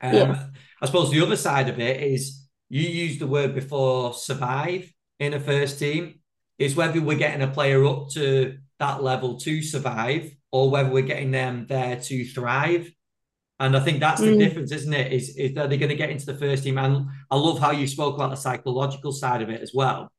[0.00, 0.46] Um, yeah.
[0.80, 5.34] I suppose the other side of it is you used the word before survive in
[5.34, 6.20] a first team.
[6.56, 11.02] Is whether we're getting a player up to that level to survive or whether we're
[11.02, 12.88] getting them there to thrive.
[13.60, 14.38] And I think that's the mm.
[14.38, 15.12] difference, isn't it?
[15.12, 16.76] Is, is are they going to get into the first team?
[16.78, 20.10] And I love how you spoke about the psychological side of it as well.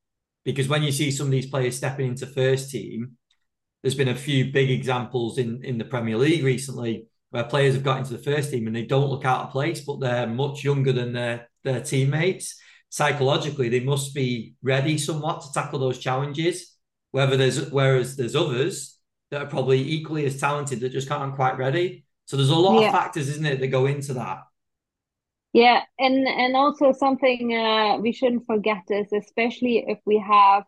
[0.46, 3.18] Because when you see some of these players stepping into first team,
[3.82, 7.84] there's been a few big examples in, in the Premier League recently where players have
[7.84, 10.64] got into the first team and they don't look out of place, but they're much
[10.64, 12.58] younger than their, their teammates.
[12.90, 16.78] Psychologically, they must be ready somewhat to tackle those challenges.
[17.12, 18.98] Whether there's whereas there's others
[19.32, 22.05] that are probably equally as talented that just aren't quite ready.
[22.26, 22.88] So there's a lot yeah.
[22.88, 24.44] of factors, isn't it, that go into that.
[25.54, 30.66] Yeah, and and also something uh, we shouldn't forget is especially if we have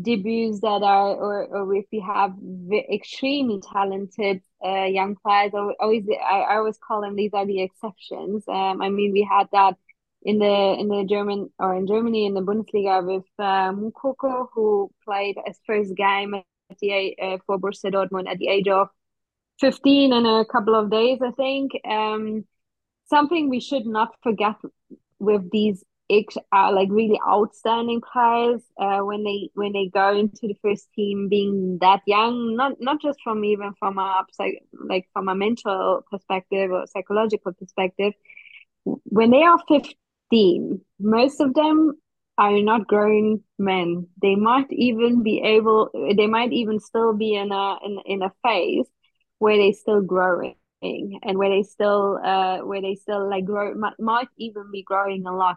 [0.00, 2.34] debuts that are or, or if we have
[2.92, 8.44] extremely talented uh, young players always I, I always call them these are the exceptions
[8.46, 9.76] um i mean we had that
[10.22, 14.90] in the in the german or in germany in the bundesliga with uh, Moukoko, who
[15.02, 16.44] played his first game at
[16.80, 18.88] the uh, for borussia dortmund at the age of
[19.60, 21.72] 15 in a couple of days, I think.
[21.88, 22.44] Um,
[23.08, 24.56] something we should not forget
[25.18, 30.56] with these uh, like really outstanding players uh, when they when they go into the
[30.62, 34.24] first team being that young not not just from even from a
[34.88, 38.12] like from a mental perspective or psychological perspective
[38.84, 41.94] when they are 15 most of them
[42.38, 47.50] are not grown men they might even be able they might even still be in
[47.50, 48.86] a in, in a phase
[49.38, 53.98] where they're still growing and where they still uh where they still like grow might,
[53.98, 55.56] might even be growing a lot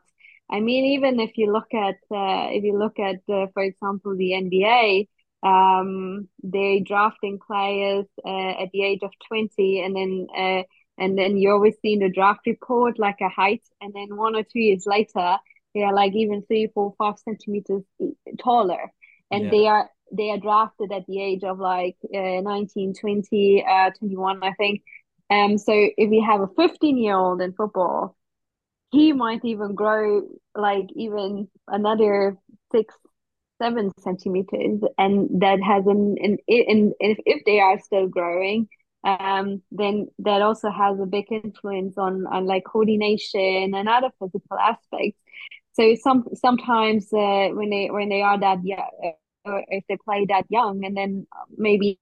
[0.49, 4.15] i mean even if you look at uh, if you look at uh, for example
[4.15, 5.07] the nba
[5.43, 10.63] um they drafting players uh, at the age of 20 and then uh
[10.97, 14.35] and then you always see in the draft report like a height and then one
[14.35, 15.37] or two years later
[15.73, 17.83] they are like even three four five centimeters
[18.41, 18.91] taller
[19.31, 19.51] and yeah.
[19.51, 24.43] they are they are drafted at the age of like uh, 19 20 uh, 21
[24.43, 24.81] i think.
[25.29, 28.15] Um so if you have a 15 year old in football
[28.91, 30.23] he might even grow
[30.55, 32.37] like even another
[32.71, 32.95] six
[33.61, 38.67] seven centimeters and that has an, an, an if, if they are still growing
[39.03, 44.57] um then that also has a big influence on on like coordination and other physical
[44.59, 45.19] aspects.
[45.73, 48.87] So some sometimes uh, when they when they are that yeah
[49.49, 51.97] or if they play that young and then maybe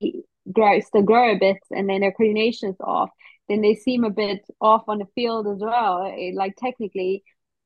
[0.52, 3.10] grow still grow a bit and then their coordination's off
[3.48, 7.24] then they seem a bit off on the field as well eh, like technically.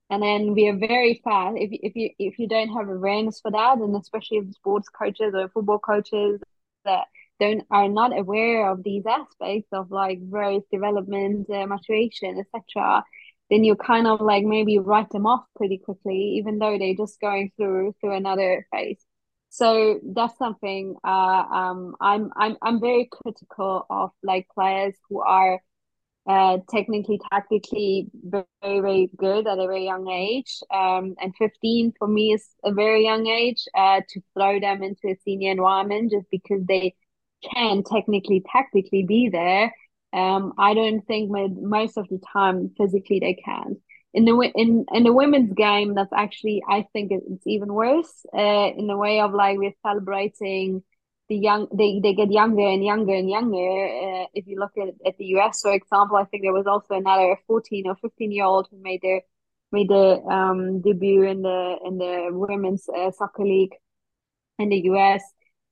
[0.09, 1.55] And then we are very fast.
[1.57, 5.33] If, if you if you don't have awareness for that and especially if sports coaches
[5.33, 6.41] or football coaches
[6.85, 7.05] that
[7.39, 13.03] don't are not aware of these aspects of like growth development uh, maturation etc
[13.49, 17.19] then you kind of like maybe write them off pretty quickly even though they're just
[17.19, 19.03] going through through another phase
[19.51, 25.59] so that's something uh, um, I'm I'm I'm very critical of like players who are
[26.25, 30.61] uh, technically tactically very very good at a very young age.
[30.73, 35.09] Um, and 15 for me is a very young age uh, to throw them into
[35.09, 36.95] a senior environment just because they
[37.53, 39.73] can technically tactically be there.
[40.13, 43.81] Um, I don't think most of the time physically they can
[44.13, 48.69] in the in in the women's game that's actually i think it's even worse uh,
[48.77, 50.83] in the way of like we're celebrating
[51.29, 54.89] the young they, they get younger and younger and younger uh, if you look at,
[55.05, 58.43] at the us for example i think there was also another 14 or 15 year
[58.45, 59.21] old who made their
[59.71, 63.73] made the um, debut in the in the women's uh, soccer league
[64.59, 65.23] in the us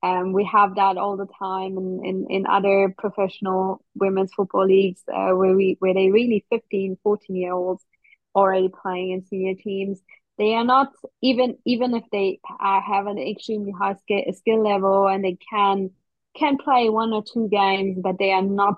[0.02, 5.02] um, we have that all the time in, in, in other professional women's football leagues
[5.14, 7.84] uh, where we where they really 15 14 year olds
[8.34, 10.00] already playing in senior teams.
[10.38, 10.88] They are not
[11.22, 15.90] even even if they have an extremely high skill, skill level and they can
[16.36, 18.76] can play one or two games, but they are not,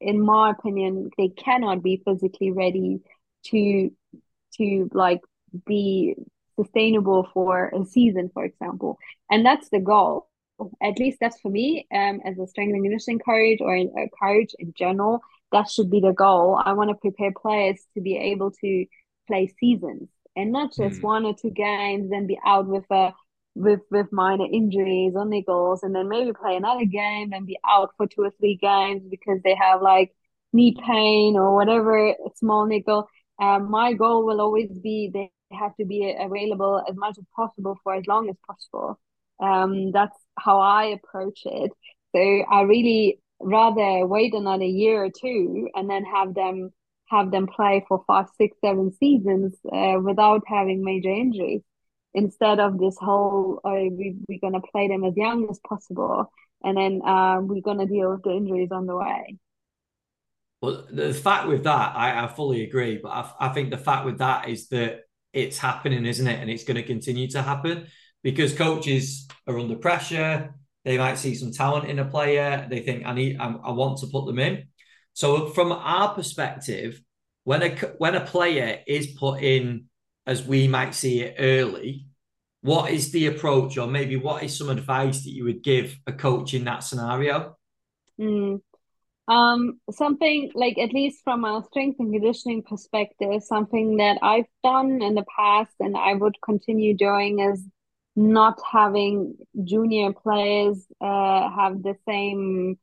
[0.00, 3.00] in my opinion, they cannot be physically ready
[3.46, 3.90] to
[4.58, 5.20] to like
[5.66, 6.14] be
[6.56, 8.98] sustainable for a season, for example.
[9.30, 10.28] And that's the goal.
[10.82, 14.52] At least that's for me, um, as a strength and conditioning coach or a coach
[14.58, 15.20] in general.
[15.52, 16.60] That should be the goal.
[16.62, 18.84] I want to prepare players to be able to
[19.26, 21.02] play seasons and not just mm.
[21.02, 23.12] one or two games, then be out with a
[23.54, 27.90] with with minor injuries or niggles, and then maybe play another game and be out
[27.96, 30.14] for two or three games because they have like
[30.52, 33.08] knee pain or whatever small niggle.
[33.40, 37.76] Um, my goal will always be they have to be available as much as possible
[37.82, 38.98] for as long as possible.
[39.40, 41.72] Um, that's how I approach it.
[42.14, 42.20] So
[42.50, 46.70] I really rather wait another year or two and then have them
[47.10, 51.62] have them play for five, six, seven seasons uh, without having major injuries.
[52.12, 56.30] Instead of this whole uh, we, we're going to play them as young as possible
[56.64, 59.38] and then uh, we're going to deal with the injuries on the way.
[60.60, 64.04] Well the fact with that i, I fully agree but I, I think the fact
[64.04, 66.40] with that is that it's happening isn't it?
[66.40, 67.86] And it's going to continue to happen
[68.22, 70.54] because coaches are under pressure
[70.88, 73.98] they might see some talent in a player they think i need I, I want
[73.98, 74.64] to put them in
[75.12, 77.00] so from our perspective
[77.44, 79.88] when a when a player is put in
[80.28, 82.04] as we might see it early,
[82.60, 86.12] what is the approach, or maybe what is some advice that you would give a
[86.12, 87.56] coach in that scenario?
[88.20, 88.60] Mm.
[89.26, 95.00] Um, something like at least from a strength and conditioning perspective, something that I've done
[95.00, 97.64] in the past and I would continue doing is
[98.18, 102.76] not having junior players uh, have the same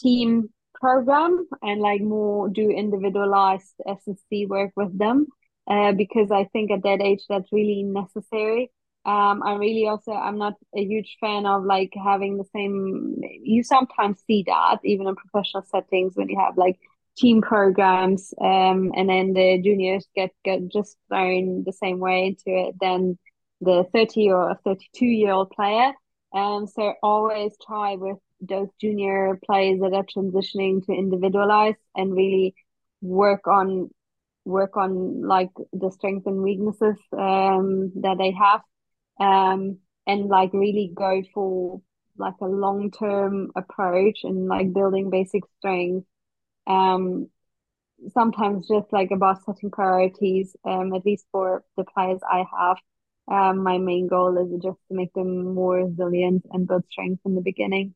[0.00, 5.26] team program and like more do individualized S&C work with them
[5.68, 8.70] uh, because I think at that age that's really necessary.
[9.04, 13.16] Um, I really also I'm not a huge fan of like having the same.
[13.42, 16.78] You sometimes see that even in professional settings when you have like
[17.16, 22.68] team programs, um, and then the juniors get get just thrown the same way into
[22.68, 23.18] it than
[23.62, 25.92] the thirty or thirty two year old player.
[26.34, 32.54] Um, so always try with those junior players that are transitioning to individualize and really
[33.02, 33.90] work on
[34.44, 38.62] work on like the strengths and weaknesses um, that they have.
[39.20, 41.80] Um, and like really go for
[42.18, 46.06] like a long term approach and like building basic strength.
[46.66, 47.28] Um
[48.12, 52.76] sometimes just like about setting priorities um at least for the players i have
[53.32, 57.34] um my main goal is just to make them more resilient and build strength in
[57.34, 57.94] the beginning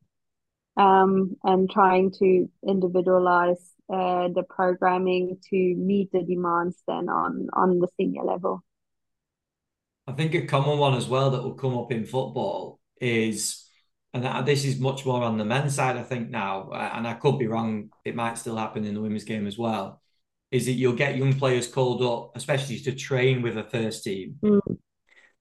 [0.85, 2.29] um and trying to
[2.73, 8.63] individualize uh, the programming to meet the demands then on on the senior level.
[10.07, 13.65] I think a common one as well that will come up in football is,
[14.13, 17.37] and this is much more on the men's side, I think now, and I could
[17.37, 17.89] be wrong.
[18.05, 20.01] It might still happen in the women's game as well.
[20.49, 24.35] Is that you'll get young players called up, especially to train with a first team.
[24.41, 24.77] Mm.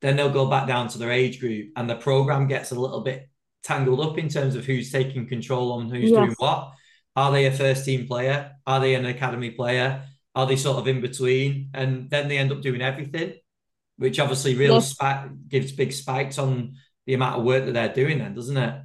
[0.02, 3.00] Then they'll go back down to their age group, and the program gets a little
[3.00, 3.28] bit
[3.62, 6.18] tangled up in terms of who's taking control on who's yes.
[6.18, 6.72] doing what.
[7.16, 8.52] Are they a first team player?
[8.66, 10.04] Are they an academy player?
[10.34, 11.70] Are they sort of in between?
[11.72, 13.34] And then they end up doing everything,
[13.96, 14.96] which obviously really yes.
[15.48, 16.74] gives big spikes on
[17.06, 18.82] the amount of work that they're doing, then, doesn't it?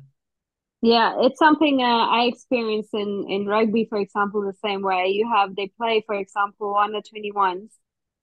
[0.81, 5.09] Yeah, it's something uh, I experience in in rugby, for example, the same way.
[5.09, 7.71] You have they play, for example, under twenty ones.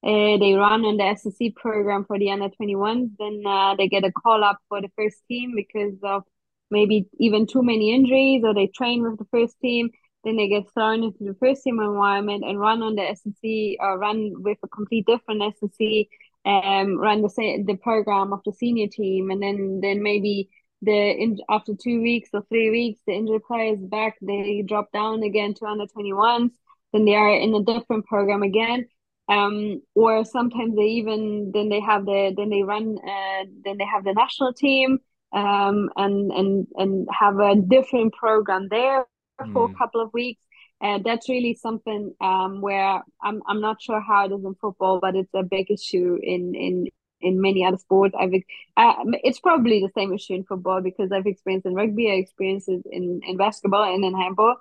[0.04, 3.10] Uh, they run on the S&C program for the under 21s.
[3.18, 6.22] Then uh, they get a call up for the first team because of
[6.70, 9.90] maybe even too many injuries or they train with the first team.
[10.24, 13.98] Then they get thrown into the first team environment and run on the S&C or
[13.98, 16.08] run with a complete different S&C
[16.44, 19.30] um run the the program of the senior team.
[19.30, 20.48] And then then maybe
[20.82, 24.16] the in, after two weeks or three weeks the injured player is back.
[24.22, 26.50] They drop down again to under 21s
[26.92, 28.86] then they are in a different program again
[29.28, 33.84] um or sometimes they even then they have the then they run uh then they
[33.84, 34.98] have the national team
[35.32, 39.04] um, and and and have a different program there
[39.40, 39.52] mm.
[39.52, 39.78] for a mm.
[39.78, 40.42] couple of weeks.
[40.80, 45.00] And that's really something um, where I'm I'm not sure how it is in football,
[45.00, 46.86] but it's a big issue in in
[47.20, 48.14] in many other sports.
[48.18, 48.32] I've
[48.76, 52.68] uh, it's probably the same issue in football because I've experienced in rugby, I experienced
[52.68, 54.56] it in in basketball and in handball.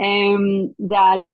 [0.00, 1.24] Um, that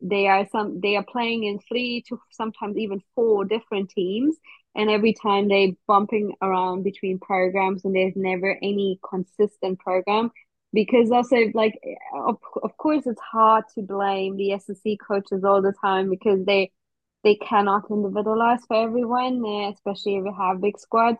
[0.00, 4.36] they are some they are playing in three to sometimes even four different teams
[4.74, 10.30] and every time they bumping around between programs and there's never any consistent program.
[10.72, 11.74] Because also like
[12.14, 16.70] of, of course it's hard to blame the S&C coaches all the time because they
[17.24, 21.18] they cannot individualize for everyone uh, especially if you have big squads.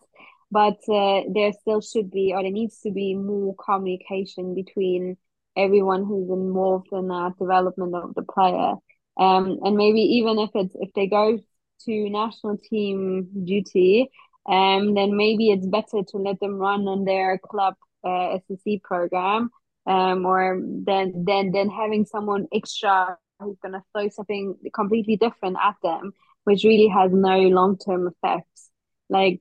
[0.50, 5.16] But uh, there still should be or there needs to be more communication between
[5.58, 8.74] everyone who's involved in that development of the player
[9.18, 11.38] Um, and maybe even if it's if they go
[11.86, 14.10] to national team duty,
[14.48, 19.50] um, then maybe it's better to let them run on their club uh, S&C program,
[19.86, 25.76] um, or then then then having someone extra who's gonna throw something completely different at
[25.82, 26.12] them,
[26.44, 28.70] which really has no long term effects.
[29.10, 29.40] Like,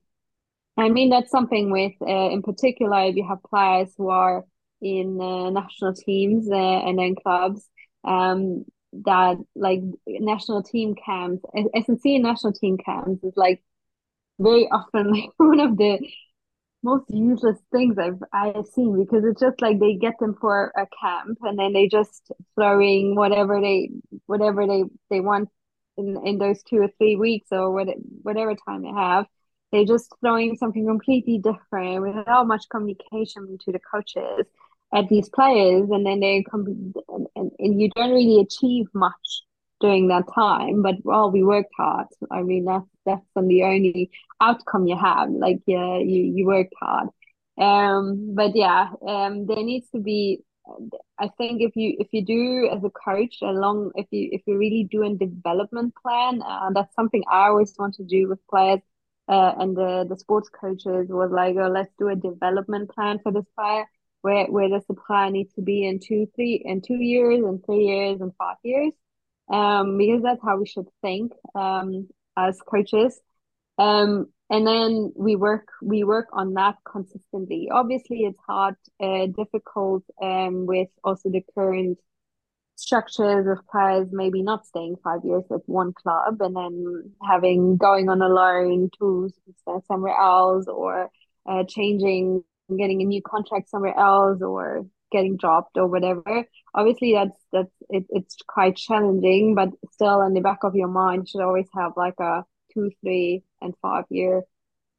[0.76, 4.44] I mean, that's something with uh, in particular if you have players who are
[4.80, 7.68] in uh, national teams uh, and then clubs.
[8.04, 8.64] Um,
[9.04, 13.62] that like national team camps, S&C national team camps is like
[14.38, 15.98] very often like one of the
[16.82, 20.86] most useless things I've I've seen because it's just like they get them for a
[21.00, 23.90] camp and then they just throwing whatever they
[24.26, 25.48] whatever they they want
[25.96, 27.88] in in those two or three weeks or what,
[28.22, 29.26] whatever time they have.
[29.72, 34.46] They're just throwing something completely different without much communication to the coaches
[34.92, 39.42] at these players, and then they come and, and, you don't really achieve much
[39.80, 40.82] during that time.
[40.82, 42.06] But well, we worked hard.
[42.30, 44.10] I mean, that's that's the only
[44.40, 45.30] outcome you have.
[45.30, 47.08] Like, yeah, you you worked hard.
[47.58, 50.42] Um, but yeah, um, there needs to be.
[51.18, 54.58] I think if you if you do as a coach along if you if you
[54.58, 58.80] really do a development plan, uh, that's something I always want to do with players.
[59.28, 63.32] Uh, and the the sports coaches was like, oh, let's do a development plan for
[63.32, 63.84] this player.
[64.22, 67.84] Where where the player need to be in two three in two years and three
[67.86, 68.92] years and five years?
[69.50, 73.20] um, because that's how we should think um, as coaches.
[73.78, 77.68] Um, and then we work we work on that consistently.
[77.70, 81.98] Obviously, it's hard, uh, difficult um, with also the current
[82.76, 88.08] structures of players maybe not staying five years at one club and then having going
[88.08, 89.28] on a loan to
[89.86, 91.10] somewhere else or
[91.46, 92.42] uh, changing
[92.76, 96.44] getting a new contract somewhere else or getting dropped or whatever.
[96.74, 101.22] Obviously that's that's it, it's quite challenging but still in the back of your mind
[101.22, 102.44] you should always have like a
[102.74, 104.42] two three and five year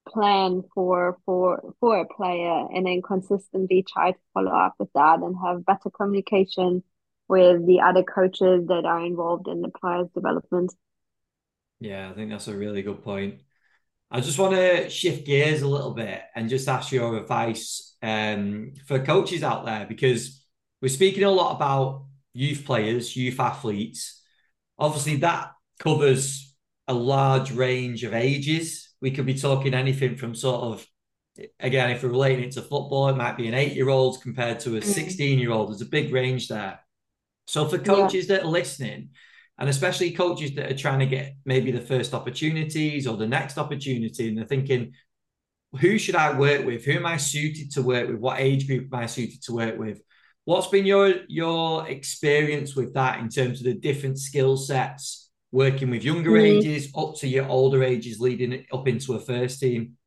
[0.07, 5.20] plan for for for a player and then consistently try to follow up with that
[5.20, 6.84] and have better communication
[7.28, 10.74] with the other coaches that are involved in the players development.
[11.80, 13.41] Yeah i think that's a really good point
[14.12, 18.74] I just want to shift gears a little bit and just ask your advice um,
[18.88, 20.43] for coaches out there because
[20.82, 24.24] we're speaking a lot about youth players, youth athletes.
[24.80, 26.55] Obviously, that covers
[26.88, 28.89] a large range of ages.
[28.99, 30.88] We could be talking anything from sort of,
[31.60, 34.60] again, if we're relating it to football, it might be an eight year old compared
[34.62, 34.84] to a mm.
[34.84, 35.70] 16 year old.
[35.70, 36.80] There's a big range there.
[37.45, 38.38] So, for coaches yeah.
[38.38, 39.10] that are listening,
[39.60, 43.57] and especially coaches that are trying to get maybe the first opportunities or the next
[43.57, 44.93] opportunity and they're thinking
[45.80, 46.84] who should i work with?
[46.86, 48.18] Who am i suited to work with?
[48.18, 50.01] What age group am i suited to work with?
[50.45, 55.89] What's been your your experience with that in terms of the different skill sets working
[55.89, 56.60] with younger mm-hmm.
[56.60, 59.97] ages up to your older ages leading up into a first team?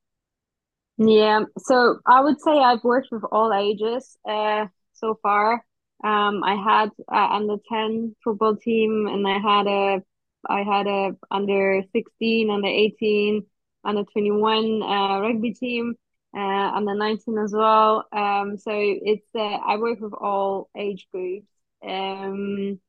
[0.98, 5.64] Yeah so i would say i've worked with all ages uh, so far
[6.02, 10.02] um, I had uh, under ten football team, and I had a
[10.48, 13.46] I had a under sixteen, under eighteen,
[13.84, 15.94] under twenty one uh, rugby team,
[16.36, 16.38] uh,
[16.74, 18.06] under nineteen as well.
[18.12, 21.48] Um, so it's uh, I work with all age groups.
[21.86, 22.80] Um,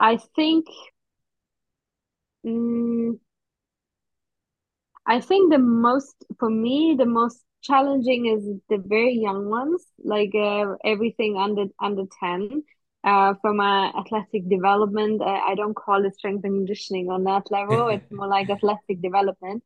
[0.00, 0.66] I think.
[2.44, 3.20] Um,
[5.06, 10.34] I think the most for me the most challenging is the very young ones, like
[10.34, 12.62] uh, everything under under ten.
[13.04, 17.50] Uh, for my athletic development, uh, I don't call it strength and conditioning on that
[17.50, 17.88] level.
[17.92, 19.62] it's more like athletic development.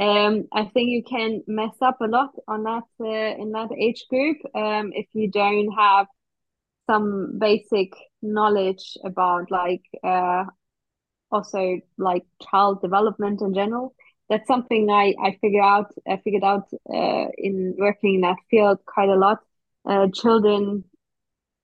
[0.00, 4.06] Um, I think you can mess up a lot on that uh, in that age
[4.08, 6.06] group um, if you don't have
[6.88, 10.44] some basic knowledge about like uh,
[11.30, 13.94] also like child development in general
[14.32, 18.78] that's something I I figure out I figured out uh, in working in that field
[18.86, 19.38] quite a lot.
[19.84, 20.84] Uh, children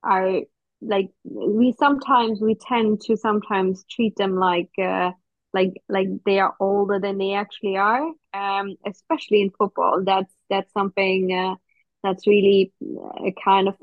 [0.03, 0.43] are
[0.83, 5.13] like we sometimes we tend to sometimes treat them like uh,
[5.55, 8.13] like like they are older than they actually are.
[8.35, 11.55] Um, especially in football, that's that's something uh,
[12.05, 12.75] that's really
[13.27, 13.77] a kind of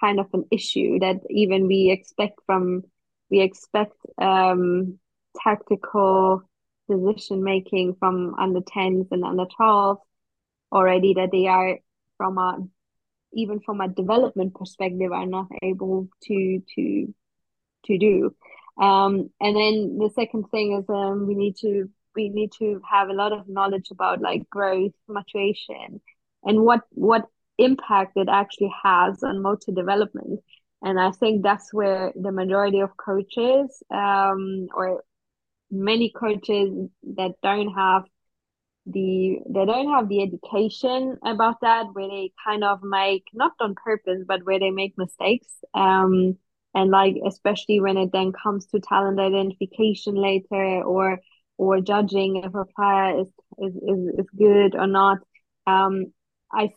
[0.00, 2.82] kind of an issue that even we expect from
[3.30, 4.98] we expect um,
[5.44, 6.42] tactical
[6.96, 9.98] decision making from under 10s and under 12s
[10.70, 11.78] already that they are
[12.16, 12.58] from a
[13.34, 17.14] even from a development perspective are not able to to
[17.86, 18.34] to do.
[18.80, 23.08] Um, and then the second thing is um, we need to we need to have
[23.08, 26.00] a lot of knowledge about like growth maturation
[26.44, 27.26] and what what
[27.58, 30.40] impact it actually has on motor development
[30.82, 35.04] and I think that's where the majority of coaches um, or
[35.72, 36.70] many coaches
[37.16, 38.04] that don't have
[38.86, 43.74] the they don't have the education about that where they kind of make not on
[43.76, 45.48] purpose but where they make mistakes.
[45.74, 46.36] Um
[46.74, 51.18] and like especially when it then comes to talent identification later or
[51.58, 55.18] or judging if a player is is, is, is good or not.
[55.66, 56.12] Um
[56.52, 56.68] i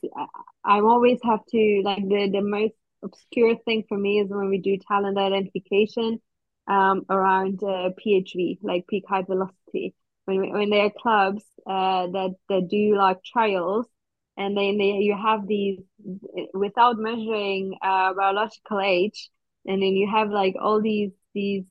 [0.63, 4.59] i always have to like the the most obscure thing for me is when we
[4.59, 6.21] do talent identification
[6.67, 9.93] um around uh, phv like peak height velocity.
[10.25, 13.87] When when there are clubs uh, that that do like trials
[14.37, 15.79] and then they, you have these
[16.53, 19.29] without measuring uh, biological age
[19.65, 21.63] and then you have like all these these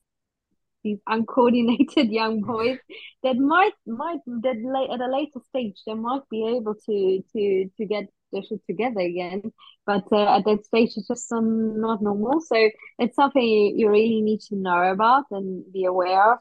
[0.83, 2.77] these uncoordinated young boys
[3.23, 7.69] that might might that late at a later stage they might be able to to
[7.77, 9.51] to get their together again.
[9.85, 12.41] But uh, at that stage it's just um, not normal.
[12.41, 12.69] So
[12.99, 16.39] it's something you really need to know about and be aware of.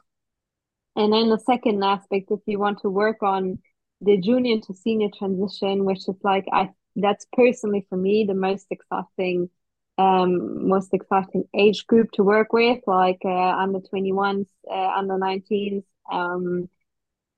[0.97, 3.59] And then the second aspect, if you want to work on
[4.01, 8.67] the junior to senior transition, which is like I that's personally for me the most
[8.71, 9.51] exciting
[9.99, 15.85] um most exciting age group to work with, like uh, under 21s, uh, under 19s,
[16.13, 16.69] um,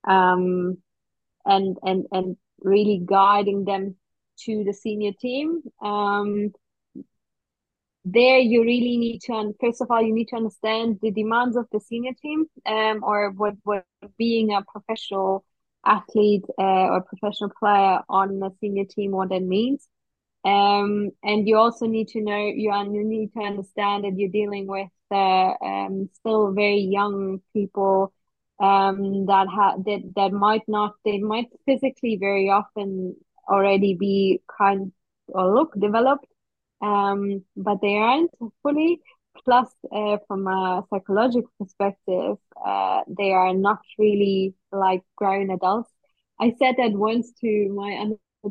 [0.07, 0.77] um,
[1.45, 3.95] and and and really guiding them
[4.45, 5.61] to the senior team.
[5.81, 6.51] Um,
[8.05, 11.65] there you really need to first of all you need to understand the demands of
[11.71, 13.85] the senior team um or what what
[14.17, 15.43] being a professional
[15.85, 19.89] athlete uh, or professional player on a senior team what that means
[20.45, 24.67] um and you also need to know you, you need to understand that you're dealing
[24.67, 28.13] with uh, um still very young people
[28.61, 33.15] um that have that that might not they might physically very often
[33.49, 34.91] already be kind
[35.29, 36.25] or look developed
[36.81, 38.31] um, but they aren't
[38.63, 39.01] fully.
[39.45, 45.91] Plus, uh, from a psychological perspective, uh, they are not really like grown adults.
[46.39, 48.49] I said that once to my under uh,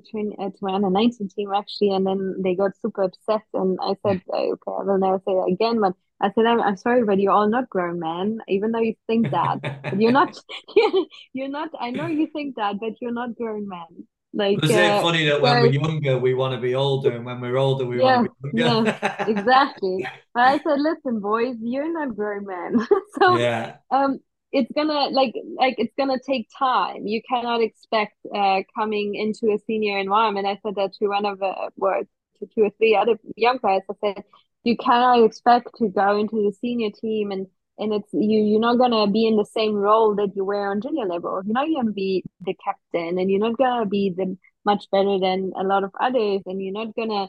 [0.51, 4.21] to my under nineteen team actually, and then they got super upset, and I said,
[4.33, 5.81] okay, I will never say that again.
[5.81, 8.95] But I said, I'm, I'm sorry, but you're all not grown men, even though you
[9.09, 9.59] think that.
[9.91, 10.37] you're not,
[11.33, 14.07] you're not, I know you think that, but you're not grown men.
[14.37, 17.41] Like, is it funny that when we're younger we want to be older, and when
[17.41, 18.99] we're older we yeah, want to be younger?
[19.03, 20.07] yeah, exactly.
[20.35, 22.87] But I said, listen, boys, you're not grown men,
[23.19, 23.77] so yeah.
[23.91, 24.19] um,
[24.53, 27.07] it's gonna like like it's gonna take time.
[27.07, 30.47] You cannot expect uh coming into a senior environment.
[30.47, 32.03] I said that to one of the well,
[32.41, 33.81] to two or three other young guys.
[33.91, 34.25] I said
[34.65, 37.47] you cannot expect to go into the senior team and
[37.79, 40.81] and it's you you're not gonna be in the same role that you were on
[40.81, 41.41] junior level.
[41.45, 45.53] You're not gonna be the captain, and you're not gonna be the much better than
[45.59, 47.29] a lot of others, and you're not gonna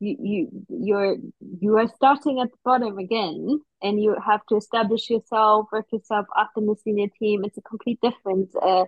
[0.00, 1.16] you you you're
[1.60, 6.26] you are starting at the bottom again, and you have to establish yourself, work yourself
[6.36, 7.44] up in the senior team.
[7.44, 8.84] It's a complete difference, uh,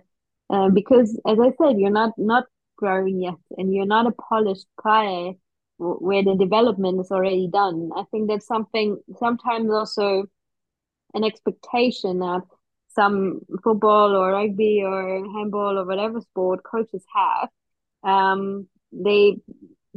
[0.49, 2.45] uh, because as I said, you're not not
[2.77, 5.33] growing yet, and you're not a polished player
[5.77, 7.89] where the development is already done.
[7.95, 10.25] I think that's something sometimes also
[11.13, 12.41] an expectation that
[12.89, 17.49] some football or rugby or handball or whatever sport coaches have.
[18.03, 19.37] Um, they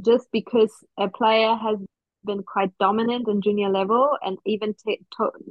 [0.01, 1.79] just because a player has
[2.25, 5.01] been quite dominant in junior level and even t-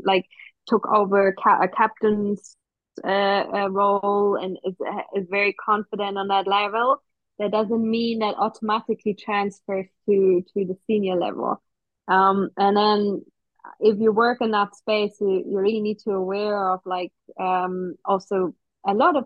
[0.03, 0.25] like
[0.67, 2.55] took over ca- a captain's
[3.03, 4.75] uh, role and is,
[5.15, 7.01] is very confident on that level
[7.39, 11.61] that doesn't mean that automatically transfers to to the senior level
[12.07, 13.21] um, and then
[13.79, 17.95] if you work in that space, you, you really need to aware of like um
[18.05, 18.53] also
[18.85, 19.25] a lot of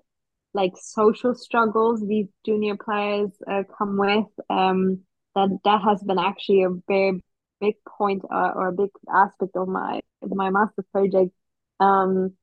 [0.53, 4.25] like social struggles these junior players uh, come with.
[4.49, 5.01] Um,
[5.36, 7.21] that that has been actually a very
[7.59, 11.31] big point uh, or a big aspect of my my master's project.
[11.79, 12.33] Um,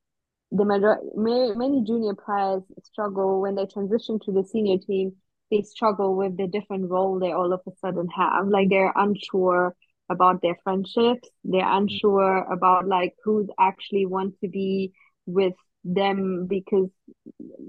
[0.51, 5.13] the major, many, many junior players struggle when they transition to the senior team.
[5.49, 8.47] They struggle with the different role they all of a sudden have.
[8.47, 9.75] Like they're unsure
[10.13, 11.27] about their friendships.
[11.43, 11.77] They're mm.
[11.77, 14.93] unsure about like who's actually want to be
[15.25, 16.89] with them because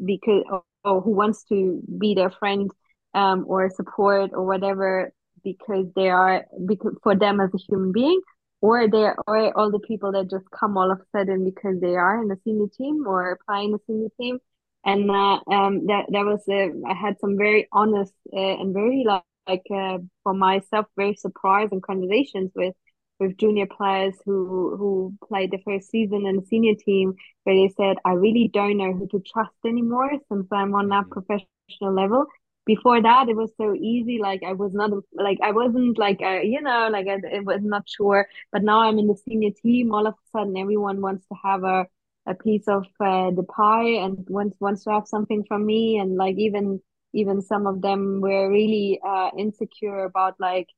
[0.05, 2.70] because or, or who wants to be their friend
[3.14, 8.20] um or support or whatever because they are because for them as a human being
[8.61, 11.97] or they're or all the people that just come all of a sudden because they
[11.97, 14.38] are in the senior team or playing the senior team
[14.84, 19.05] and uh, um that that was uh, I had some very honest uh, and very
[19.07, 22.74] like like uh, for myself very surprised and conversations with
[23.20, 27.14] with junior players who who played the first season in the senior team
[27.45, 31.05] where they said I really don't know who to trust anymore since I'm on that
[31.05, 31.12] mm-hmm.
[31.12, 32.26] professional level.
[32.66, 36.40] Before that it was so easy like i was not like i wasn't like uh,
[36.40, 38.26] you know like I, I was not sure.
[38.53, 41.62] But now i'm in the senior team all of a sudden everyone wants to have
[41.64, 41.86] a
[42.26, 45.99] a piece of uh, the pie and wants wants to have something from me.
[45.99, 46.80] And like even
[47.14, 50.68] even some of them were really uh insecure about like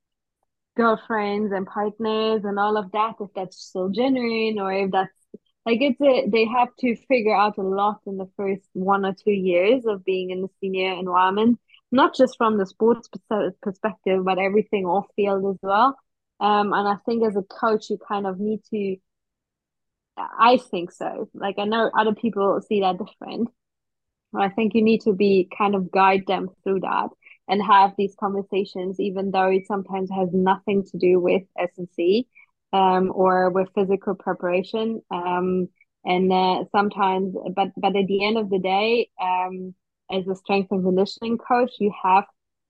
[0.76, 5.26] girlfriends and partners and all of that if that's still genuine or if that's
[5.64, 9.14] like it's a, they have to figure out a lot in the first one or
[9.14, 11.58] two years of being in the senior environment
[11.90, 13.08] not just from the sports
[13.62, 15.96] perspective but everything off field as well.
[16.40, 18.96] Um and i think as a coach you kind of need to
[20.16, 21.28] i think so.
[21.34, 23.48] Like i know other people see that different
[24.34, 27.08] i think you need to be kind of guide them through that
[27.48, 32.26] and have these conversations, even though it sometimes has nothing to do with S&C
[32.72, 35.00] um, or with physical preparation.
[35.10, 35.68] Um,
[36.04, 39.74] and uh, sometimes, but but at the end of the day, um,
[40.10, 42.24] as a strength and conditioning coach, you have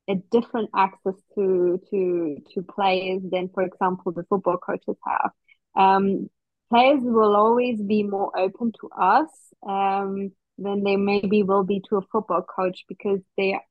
[0.09, 5.30] a different access to to to players than, for example, the football coaches have.
[5.76, 6.30] Um,
[6.70, 9.28] players will always be more open to us
[9.68, 13.62] um, than they maybe will be to a football coach because they are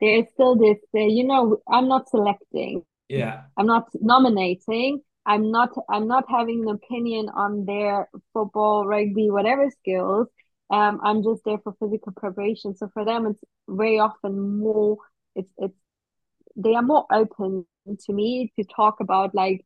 [0.00, 2.82] there's still this uh, you know i'm not selecting.
[3.08, 3.44] Yeah.
[3.56, 5.00] I'm not nominating.
[5.26, 10.28] I'm not i'm not having an opinion on their football rugby whatever skills.
[10.70, 12.76] Um i'm just there for physical preparation.
[12.76, 14.98] So for them it's very often more
[15.34, 15.78] it's it's
[16.56, 17.64] they are more open
[18.06, 19.64] to me to talk about like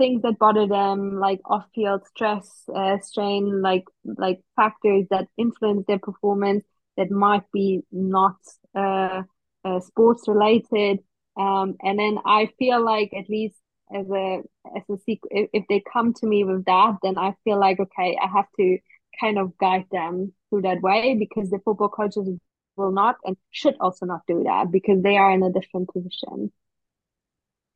[0.00, 5.98] things that bother them like off-field stress uh, strain like like factors that influence their
[5.98, 6.64] performance
[6.96, 8.36] that might be not
[8.74, 9.22] uh,
[9.64, 10.98] uh, sports related.
[11.38, 13.56] Um, and then I feel like at least
[13.94, 14.42] as a
[14.76, 18.16] as a if, if they come to me with that, then I feel like okay,
[18.22, 18.78] I have to
[19.20, 22.28] kind of guide them through that way because the football coaches
[22.76, 26.52] will not and should also not do that because they are in a different position.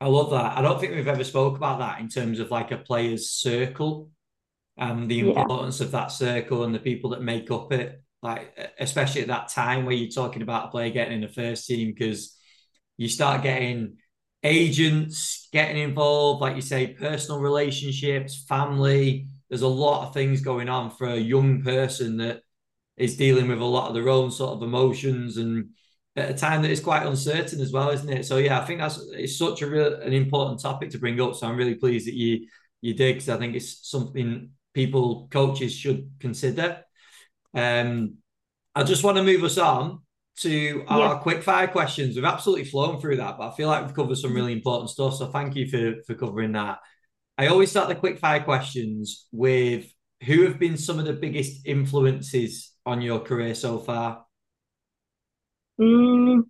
[0.05, 0.55] I love that.
[0.55, 4.11] I don't think we've ever spoke about that in terms of like a player's circle
[4.77, 5.87] and the importance yeah.
[5.87, 9.83] of that circle and the people that make up it like especially at that time
[9.83, 12.37] where you're talking about a player getting in the first team because
[12.97, 13.97] you start getting
[14.43, 19.27] agents getting involved, like you say, personal relationships, family.
[19.49, 22.41] There's a lot of things going on for a young person that
[22.95, 25.69] is dealing with a lot of their own sort of emotions and
[26.15, 28.25] at a time that is quite uncertain as well, isn't it?
[28.25, 31.35] So yeah, I think that's it's such a real an important topic to bring up.
[31.35, 32.47] So I'm really pleased that you
[32.81, 36.83] you did because I think it's something people coaches should consider.
[37.53, 38.17] Um,
[38.73, 40.01] I just want to move us on
[40.37, 41.19] to our yeah.
[41.19, 42.15] quick fire questions.
[42.15, 45.15] We've absolutely flown through that, but I feel like we've covered some really important stuff.
[45.15, 46.79] So thank you for for covering that.
[47.37, 49.91] I always start the quick fire questions with
[50.23, 54.24] who have been some of the biggest influences on your career so far?
[55.79, 56.41] Mm,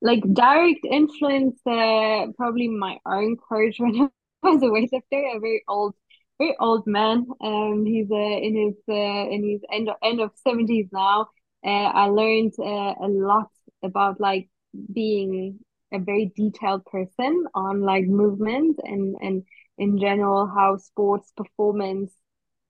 [0.00, 4.10] like direct influence, uh, probably my own coach when
[4.44, 5.94] I was a weightlifter, a very old
[6.38, 7.26] very old man.
[7.42, 11.26] Um, he's uh, in his uh, in his end of, end of seventies now.
[11.66, 11.68] Uh,
[12.02, 13.50] I learned uh, a lot
[13.82, 14.48] about like
[14.92, 15.58] being
[15.92, 19.42] a very detailed person on like movement and and
[19.78, 22.12] in general how sports performance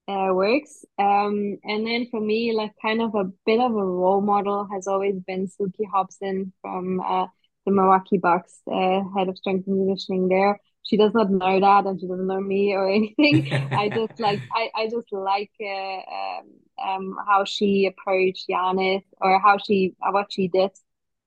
[0.09, 0.85] uh, works.
[0.97, 4.87] Um, and then for me, like kind of a bit of a role model has
[4.87, 7.27] always been Suki Hobson from uh,
[7.65, 10.59] the Milwaukee Bucks, uh, head of strength and conditioning there.
[10.83, 13.51] She does not know that and she doesn't know me or anything.
[13.53, 16.45] I just like i, I just like uh, um,
[16.83, 20.71] um, how she approached Giannis or how she what she did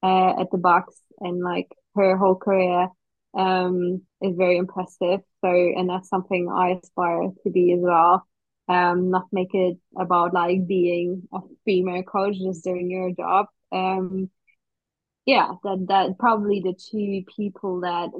[0.03, 2.89] uh, at the Bucks and like her whole career
[3.39, 5.21] um, is very impressive.
[5.45, 8.27] So and that's something i aspire to be as well
[8.73, 13.47] um not make it about like being a female coach just doing your job.
[13.73, 14.31] Um
[15.27, 18.11] yeah that that probably the two people that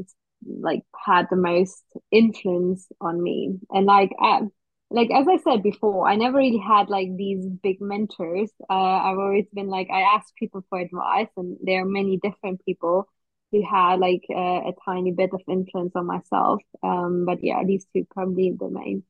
[0.45, 3.59] like had the most influence on me.
[3.71, 4.43] And like I,
[4.91, 8.51] like as i said before i never really had like these big mentors.
[8.71, 12.65] Uh, i've always been like i asked people for advice and there are many different
[12.65, 13.07] people
[13.53, 14.35] who had like uh,
[14.71, 16.63] a tiny bit of influence on myself.
[16.83, 19.05] Um but yeah these two probably the main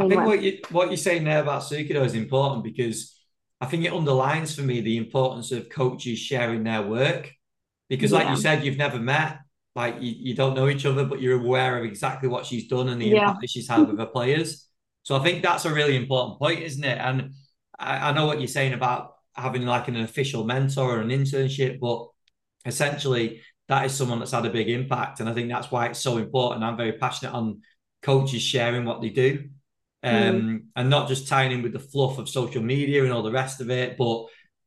[0.00, 3.18] i think what you what you're saying there about sukido is important because
[3.60, 7.30] i think it underlines for me the importance of coaches sharing their work
[7.88, 9.38] because like you said you've never met
[9.78, 12.88] like you, you don't know each other, but you're aware of exactly what she's done
[12.88, 13.20] and the yeah.
[13.20, 14.68] impact that she's had with her players.
[15.04, 16.98] So I think that's a really important point, isn't it?
[16.98, 17.34] And
[17.78, 21.78] I, I know what you're saying about having like an official mentor or an internship,
[21.78, 22.08] but
[22.66, 25.20] essentially that is someone that's had a big impact.
[25.20, 26.64] And I think that's why it's so important.
[26.64, 27.62] I'm very passionate on
[28.02, 29.48] coaches sharing what they do.
[30.02, 30.62] Um, mm.
[30.76, 33.60] and not just tying in with the fluff of social media and all the rest
[33.60, 34.26] of it, but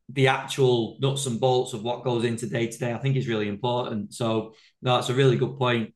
[0.10, 3.28] the actual nuts and bolts of what goes into day to day, I think is
[3.28, 4.14] really important.
[4.14, 5.94] So, no, that's a really good point.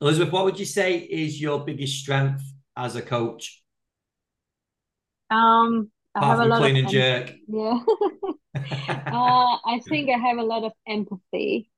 [0.00, 2.42] Elisabeth, what would you say is your biggest strength
[2.76, 3.62] as a coach?
[5.30, 7.32] Um, I Apart have a lot clean of and jerk.
[7.48, 7.78] Yeah.
[8.54, 11.70] uh, I think I have a lot of empathy.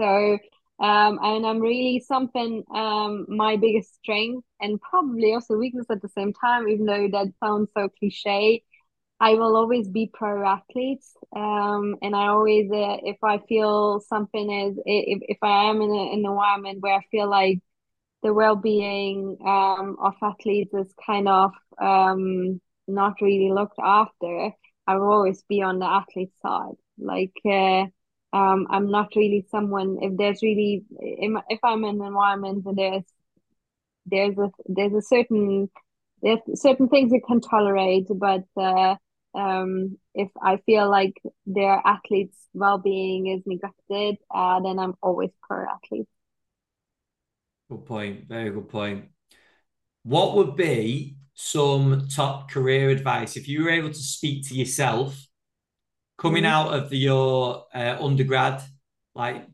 [0.00, 0.38] So,
[0.82, 6.08] um, and I'm really something, um, my biggest strength and probably also weakness at the
[6.08, 8.64] same time, even though that sounds so cliche.
[9.20, 11.14] I will always be pro athletes.
[11.34, 15.90] Um, and I always, uh, if I feel something is, if, if I am in,
[15.90, 17.60] a, an environment where I feel like
[18.24, 24.50] the well-being um, of athletes is kind of um, not really looked after,
[24.86, 26.74] I will always be on the athlete side.
[26.98, 27.86] Like, uh,
[28.32, 29.98] um, I'm not really someone.
[30.00, 33.04] If there's really, if I'm in an environment and there's
[34.06, 35.70] there's a there's a certain
[36.22, 38.96] there's certain things you can tolerate, but uh,
[39.34, 41.14] um, if I feel like
[41.46, 46.08] their athletes' well-being is neglected, uh, then I'm always pro athlete.
[47.70, 48.28] Good point.
[48.28, 49.06] Very good point.
[50.04, 55.26] What would be some top career advice if you were able to speak to yourself
[56.22, 56.52] coming mm-hmm.
[56.52, 58.62] out of the, your uh, undergrad,
[59.14, 59.44] like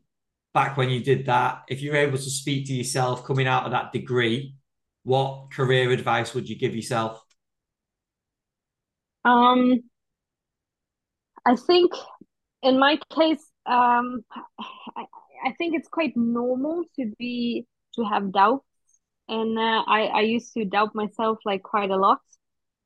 [0.53, 1.63] back when you did that?
[1.67, 4.53] If you were able to speak to yourself coming out of that degree,
[5.03, 7.21] what career advice would you give yourself?
[9.25, 9.79] Um,
[11.45, 11.91] I think
[12.61, 14.23] in my case, um,
[14.95, 15.05] I,
[15.47, 17.65] I think it's quite normal to be
[17.95, 18.65] to have doubts,
[19.27, 22.21] and uh, I I used to doubt myself like quite a lot,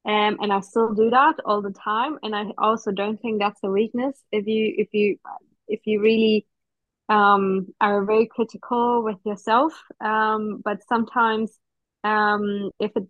[0.06, 2.18] um, and I still do that all the time.
[2.24, 5.18] And I also don't think that's a weakness if you if you
[5.68, 6.46] if you really
[7.10, 9.74] um are very critical with yourself.
[10.02, 11.58] Um, but sometimes
[12.04, 13.08] um if it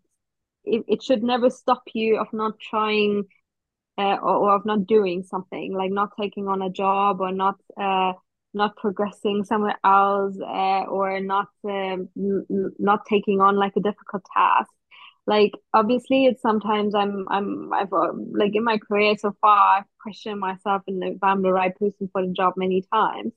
[0.66, 3.24] it, it should never stop you of not trying
[3.98, 7.56] uh, or, or, of not doing something like not taking on a job or not
[7.80, 8.14] uh,
[8.54, 14.72] not progressing somewhere else uh, or not um, not taking on like a difficult task
[15.26, 19.86] like obviously it's sometimes i'm i'm i've uh, like in my career so far i've
[20.01, 23.34] questioned myself and if i'm the right person for the job many times.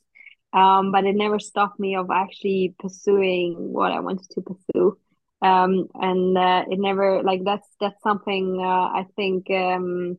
[0.52, 4.98] Um but it never stopped me of actually pursuing what i wanted to pursue.
[5.42, 10.18] Um and uh, it never like that's that's something uh, i think um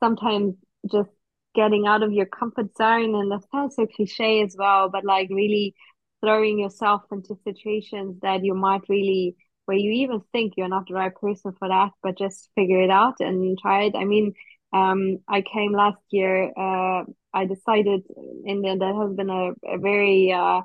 [0.00, 0.54] sometimes
[0.90, 1.10] just
[1.54, 5.28] getting out of your comfort zone and that sounds so cliche as well but like
[5.30, 5.74] really
[6.22, 9.36] throwing yourself into situations that you might really
[9.66, 12.90] where you even think you're not the right person for that but just figure it
[12.90, 13.94] out and try it.
[13.96, 14.34] I mean
[14.72, 20.32] um i came last year uh i decided the, that has been a, a very
[20.32, 20.60] uh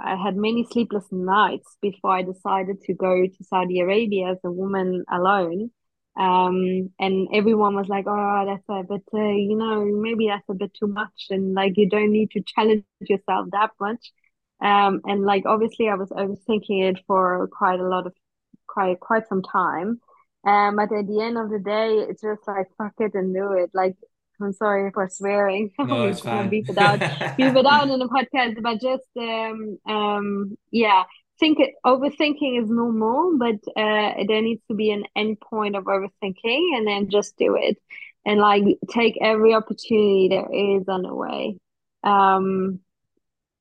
[0.00, 4.50] I had many sleepless nights before I decided to go to Saudi Arabia as a
[4.50, 5.70] woman alone.
[6.16, 9.18] Um and everyone was like oh that's a bit uh,
[9.50, 12.84] you know maybe that's a bit too much and like you don't need to challenge
[13.00, 14.12] yourself that much
[14.62, 18.14] um and like obviously i was overthinking it for quite a lot of
[18.66, 20.00] quite quite some time
[20.46, 23.52] um but at the end of the day it's just like fuck it and do
[23.52, 23.96] it like
[24.40, 25.72] I'm sorry for swearing.
[25.78, 26.48] No, it's fine.
[26.48, 27.00] beep it out,
[27.36, 28.62] beep it out in the podcast.
[28.62, 31.04] But just um, um, yeah,
[31.38, 35.84] think it overthinking is normal, but uh, there needs to be an end point of
[35.84, 37.78] overthinking, and then just do it,
[38.24, 41.58] and like take every opportunity there is on the way.
[42.02, 42.80] Um,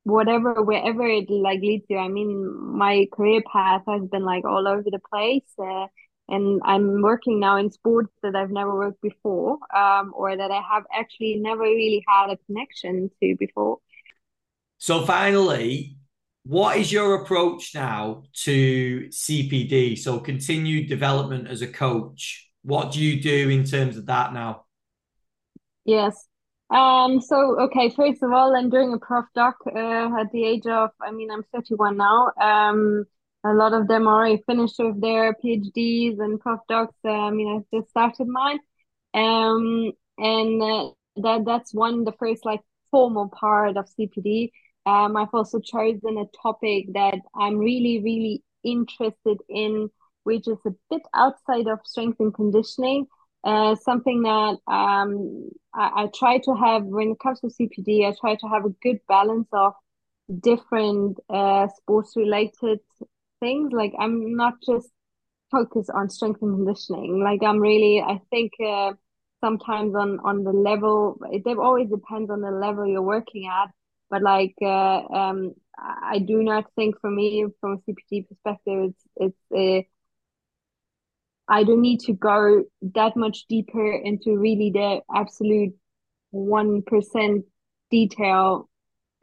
[0.08, 1.98] whatever, wherever it like leads you.
[1.98, 5.52] I mean, my career path has been like all over the place.
[5.62, 5.88] Uh,
[6.30, 10.62] and I'm working now in sports that I've never worked before, um, or that I
[10.72, 13.78] have actually never really had a connection to before.
[14.78, 15.98] So finally,
[16.44, 19.98] what is your approach now to CPD?
[19.98, 22.50] So continued development as a coach.
[22.64, 24.66] What do you do in terms of that now?
[25.86, 26.27] Yes.
[26.70, 30.68] Um, so okay, first of all, I'm doing a prof doc uh, at the age
[30.68, 32.32] of, I mean, I'm 31 now.
[32.42, 33.06] Um,
[33.46, 36.96] a lot of them already finished with their PhDs and prof docs.
[37.06, 38.60] Uh, I mean, I just started mine.
[39.14, 42.62] Um, and uh, that that's one the first like
[42.92, 44.52] formal part of CPD.
[44.86, 49.90] Um, I've also chosen a topic that I'm really, really interested in,
[50.24, 53.08] which is a bit outside of strength and conditioning.
[53.48, 58.14] Uh, something that um, I, I try to have when it comes to CPD, I
[58.20, 59.74] try to have a good balance of
[60.42, 62.80] different uh, sports related
[63.40, 63.72] things.
[63.74, 64.90] Like I'm not just
[65.52, 67.22] focused on strength and conditioning.
[67.24, 68.94] Like I'm really, I think uh,
[69.42, 73.70] sometimes on on the level, it always depends on the level you're working at
[74.10, 79.04] but like uh, um, I do not think for me from a CPD perspective, it's
[79.18, 79.88] it's a
[81.50, 85.76] I don't need to go that much deeper into really the absolute
[86.32, 87.46] one percent
[87.90, 88.70] detail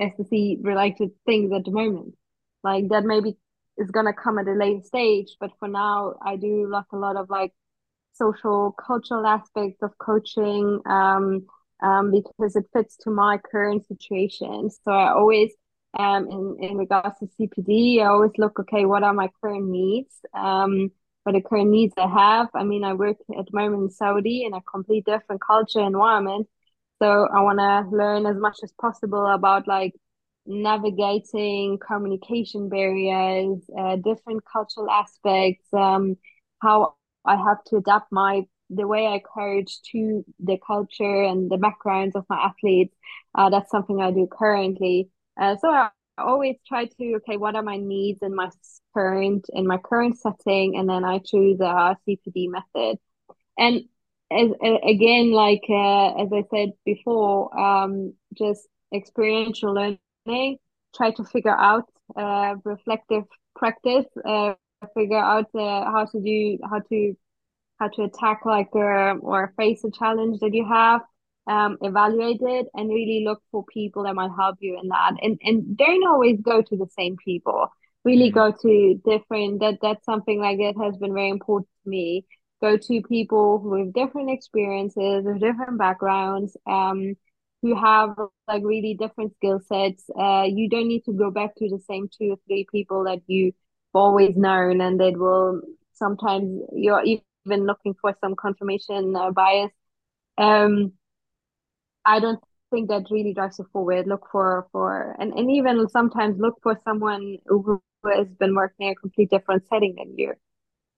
[0.01, 2.14] S&C related things at the moment.
[2.62, 3.37] Like that maybe
[3.77, 7.16] is gonna come at a later stage, but for now I do like a lot
[7.16, 7.53] of like
[8.12, 11.47] social cultural aspects of coaching um,
[11.83, 14.70] um, because it fits to my current situation.
[14.70, 15.53] So I always
[15.99, 20.14] um, in, in regards to CPD, I always look, okay, what are my current needs?
[20.35, 20.91] Um,
[21.25, 22.49] what the current needs I have.
[22.55, 26.49] I mean, I work at the moment in Saudi in a complete different culture environment.
[27.03, 29.95] So I want to learn as much as possible about like
[30.47, 36.16] navigating communication barriers, uh, different cultural aspects, um,
[36.61, 37.01] how I
[37.37, 38.12] have to adapt my
[38.70, 42.95] the way I coach to the culture and the backgrounds of my athletes.
[43.35, 45.11] Uh, that's something I do currently.
[45.41, 48.51] Uh, so I always try to okay, what are my needs in my
[48.95, 52.99] current in my current setting, and then I choose a CPD method.
[53.59, 53.83] And
[54.31, 54.51] as
[54.85, 60.59] again, like uh, as I said before, um, just experiential learning.
[60.95, 63.25] Try to figure out uh, reflective
[63.57, 64.07] practice.
[64.25, 64.55] Uh,
[64.95, 67.17] figure out uh, how to do how to
[67.79, 71.03] how to attack like uh, or face a challenge that you have
[71.47, 75.13] um, evaluate it and really look for people that might help you in that.
[75.23, 77.69] And and don't always go to the same people.
[78.05, 78.39] Really mm-hmm.
[78.39, 79.61] go to different.
[79.61, 82.27] That that's something like that has been very important to me.
[82.63, 87.15] Go to people with different experiences, with different backgrounds, um,
[87.61, 88.17] who have
[88.49, 90.05] like really different skill sets.
[90.19, 93.21] Uh, you don't need to go back to the same two or three people that
[93.27, 93.55] you've
[93.93, 95.61] always known, and that will
[95.93, 99.71] sometimes you're even looking for some confirmation uh, bias.
[100.37, 100.93] Um,
[102.05, 104.07] I don't think that really drives you forward.
[104.07, 107.81] Look for for and, and even sometimes look for someone who
[108.13, 110.35] has been working in a complete different setting than you,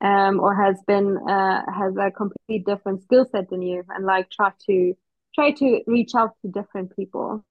[0.00, 4.30] um, or has been uh has a complete different skill set than you, and like
[4.30, 4.94] try to
[5.34, 7.44] try to reach out to different people,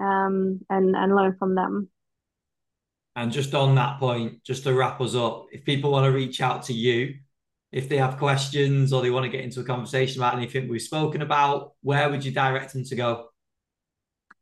[0.00, 1.88] um, and and learn from them.
[3.16, 6.40] And just on that point, just to wrap us up, if people want to reach
[6.40, 7.16] out to you,
[7.70, 10.82] if they have questions or they want to get into a conversation about anything we've
[10.82, 13.28] spoken about, where would you direct them to go?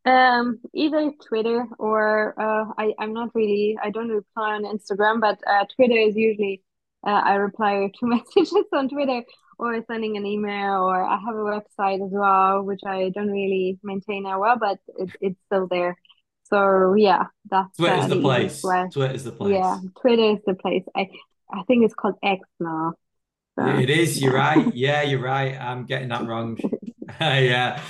[0.04, 5.40] Um, either Twitter or uh, I, I'm not really, I don't reply on Instagram, but
[5.44, 6.62] uh, Twitter is usually,
[7.04, 9.22] uh, I reply to messages on Twitter
[9.58, 13.80] or sending an email or I have a website as well, which I don't really
[13.82, 15.96] maintain now well, but it, it's still there.
[16.44, 18.60] So yeah, that's Twitter's uh, the, the place.
[18.60, 19.54] Twitter's the place.
[19.54, 20.84] Yeah, Twitter is the place.
[20.94, 21.10] I
[21.52, 22.94] I think it's called X now.
[23.58, 24.20] So, it is.
[24.20, 24.74] You're right.
[24.74, 25.58] Yeah, you're right.
[25.58, 26.58] I'm getting that wrong.
[27.20, 27.80] yeah.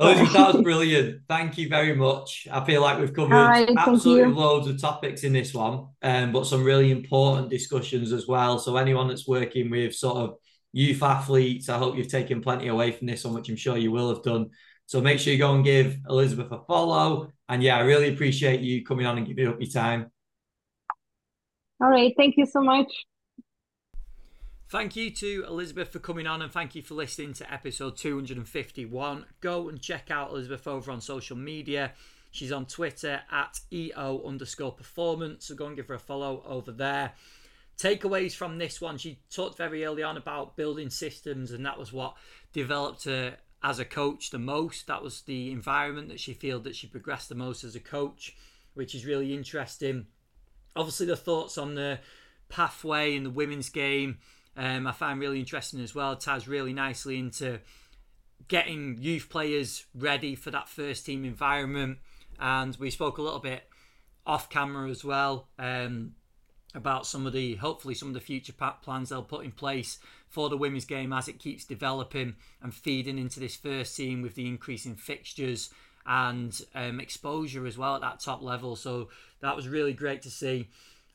[0.00, 1.22] Elisabeth, that was brilliant.
[1.28, 2.46] Thank you very much.
[2.50, 6.46] I feel like we've covered right, absolutely loads of topics in this one, um, but
[6.46, 8.58] some really important discussions as well.
[8.58, 10.34] So anyone that's working with sort of
[10.72, 13.92] youth athletes, I hope you've taken plenty away from this one, which I'm sure you
[13.92, 14.50] will have done.
[14.86, 17.28] So make sure you go and give Elisabeth a follow.
[17.48, 20.10] And yeah, I really appreciate you coming on and giving up your time.
[21.80, 22.14] All right.
[22.16, 22.92] Thank you so much.
[24.72, 29.26] Thank you to Elisabeth for coming on and thank you for listening to episode 251.
[29.42, 31.92] Go and check out Elisabeth over on social media.
[32.30, 36.72] She's on Twitter at EO underscore performance, so go and give her a follow over
[36.72, 37.12] there.
[37.76, 41.92] Takeaways from this one she talked very early on about building systems, and that was
[41.92, 42.16] what
[42.54, 44.86] developed her as a coach the most.
[44.86, 48.34] That was the environment that she felt that she progressed the most as a coach,
[48.72, 50.06] which is really interesting.
[50.74, 51.98] Obviously, the thoughts on the
[52.48, 54.16] pathway in the women's game
[54.56, 56.16] um, I find really interesting as well.
[56.16, 57.60] ties really nicely into
[58.48, 61.98] getting youth players ready for that first team environment.
[62.38, 63.68] And we spoke a little bit
[64.26, 66.14] off camera as well um,
[66.74, 69.98] about some of the hopefully some of the future plans they'll put in place
[70.28, 74.34] for the women's game as it keeps developing and feeding into this first team with
[74.34, 75.70] the increase in fixtures
[76.06, 78.76] and um, exposure as well at that top level.
[78.76, 79.08] So
[79.40, 80.68] that was really great to see.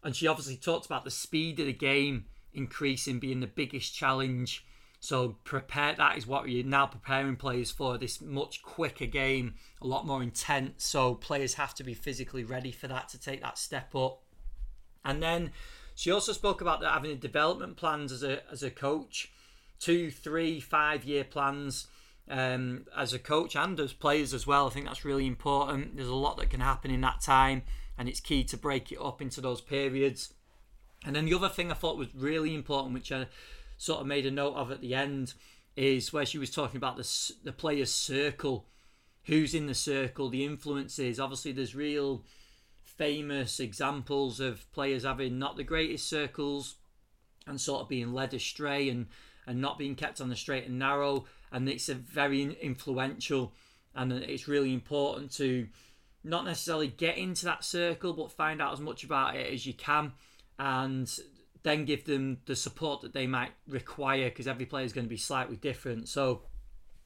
[0.04, 4.66] And she obviously talked about the speed of the game increasing being the biggest challenge.
[5.00, 9.88] So prepare that is what you're now preparing players for this much quicker game, a
[9.88, 10.86] lot more intense.
[10.86, 14.24] So players have to be physically ready for that to take that step up.
[15.06, 15.52] And then
[15.96, 19.32] she also spoke about having development plans as a as a coach,
[19.80, 21.88] two, three, five year plans
[22.30, 24.68] um, as a coach and as players as well.
[24.68, 25.96] I think that's really important.
[25.96, 27.64] There's a lot that can happen in that time,
[27.98, 30.34] and it's key to break it up into those periods.
[31.08, 33.28] And then the other thing I thought was really important, which I
[33.78, 35.34] sort of made a note of at the end,
[35.78, 38.68] is where she was talking about the the player's circle,
[39.24, 41.18] who's in the circle, the influences.
[41.18, 42.26] Obviously, there's real
[42.84, 46.76] famous examples of players having not the greatest circles
[47.46, 49.08] and sort of being led astray and
[49.46, 51.24] and not being kept on the straight and narrow.
[51.54, 53.54] And it's a very influential
[53.96, 55.70] and it's really important to
[56.26, 59.74] not necessarily get into that circle, but find out as much about it as you
[59.74, 60.12] can,
[60.60, 61.10] and
[61.64, 65.10] then give them the support that they might require because every player is going to
[65.10, 66.08] be slightly different.
[66.08, 66.44] So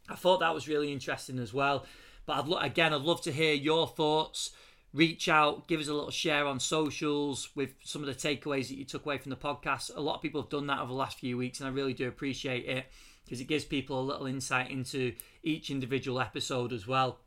[0.10, 1.86] I thought that was really interesting as well.
[2.26, 4.52] But I'd lo- again, I'd love to hear your thoughts.
[4.94, 8.78] Reach out, give us a little share on socials with some of the takeaways that
[8.78, 9.96] you took away from the podcast.
[9.96, 11.94] A lot of people have done that over the last few weeks, and I really
[11.94, 12.86] do appreciate it
[13.24, 17.20] because it gives people a little insight into each individual episode as well.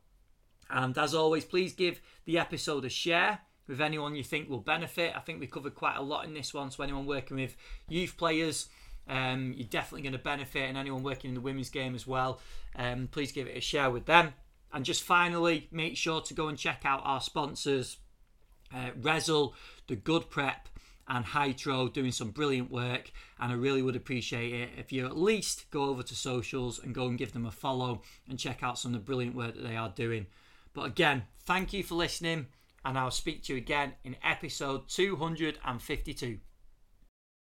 [0.69, 5.13] And as always, please give the episode a share with anyone you think will benefit.
[5.15, 7.55] I think we covered quite a lot in this one, so anyone working with
[7.87, 8.69] youth players,
[9.07, 12.39] um, you're definitely going to benefit, and anyone working in the women's game as well,
[12.75, 14.33] um, please give it a share with them.
[14.73, 17.97] And just finally, make sure to go and check out our sponsors,
[18.73, 19.53] uh, Rezzil,
[19.87, 20.67] The Good Prep,
[21.07, 23.11] and Hytro doing some brilliant work.
[23.39, 26.95] And I really would appreciate it if you at least go over to socials and
[26.95, 29.63] go and give them a follow and check out some of the brilliant work that
[29.63, 30.25] they are doing.
[30.73, 32.47] But again, thank you for listening,
[32.85, 36.37] and I'll speak to you again in episode 252.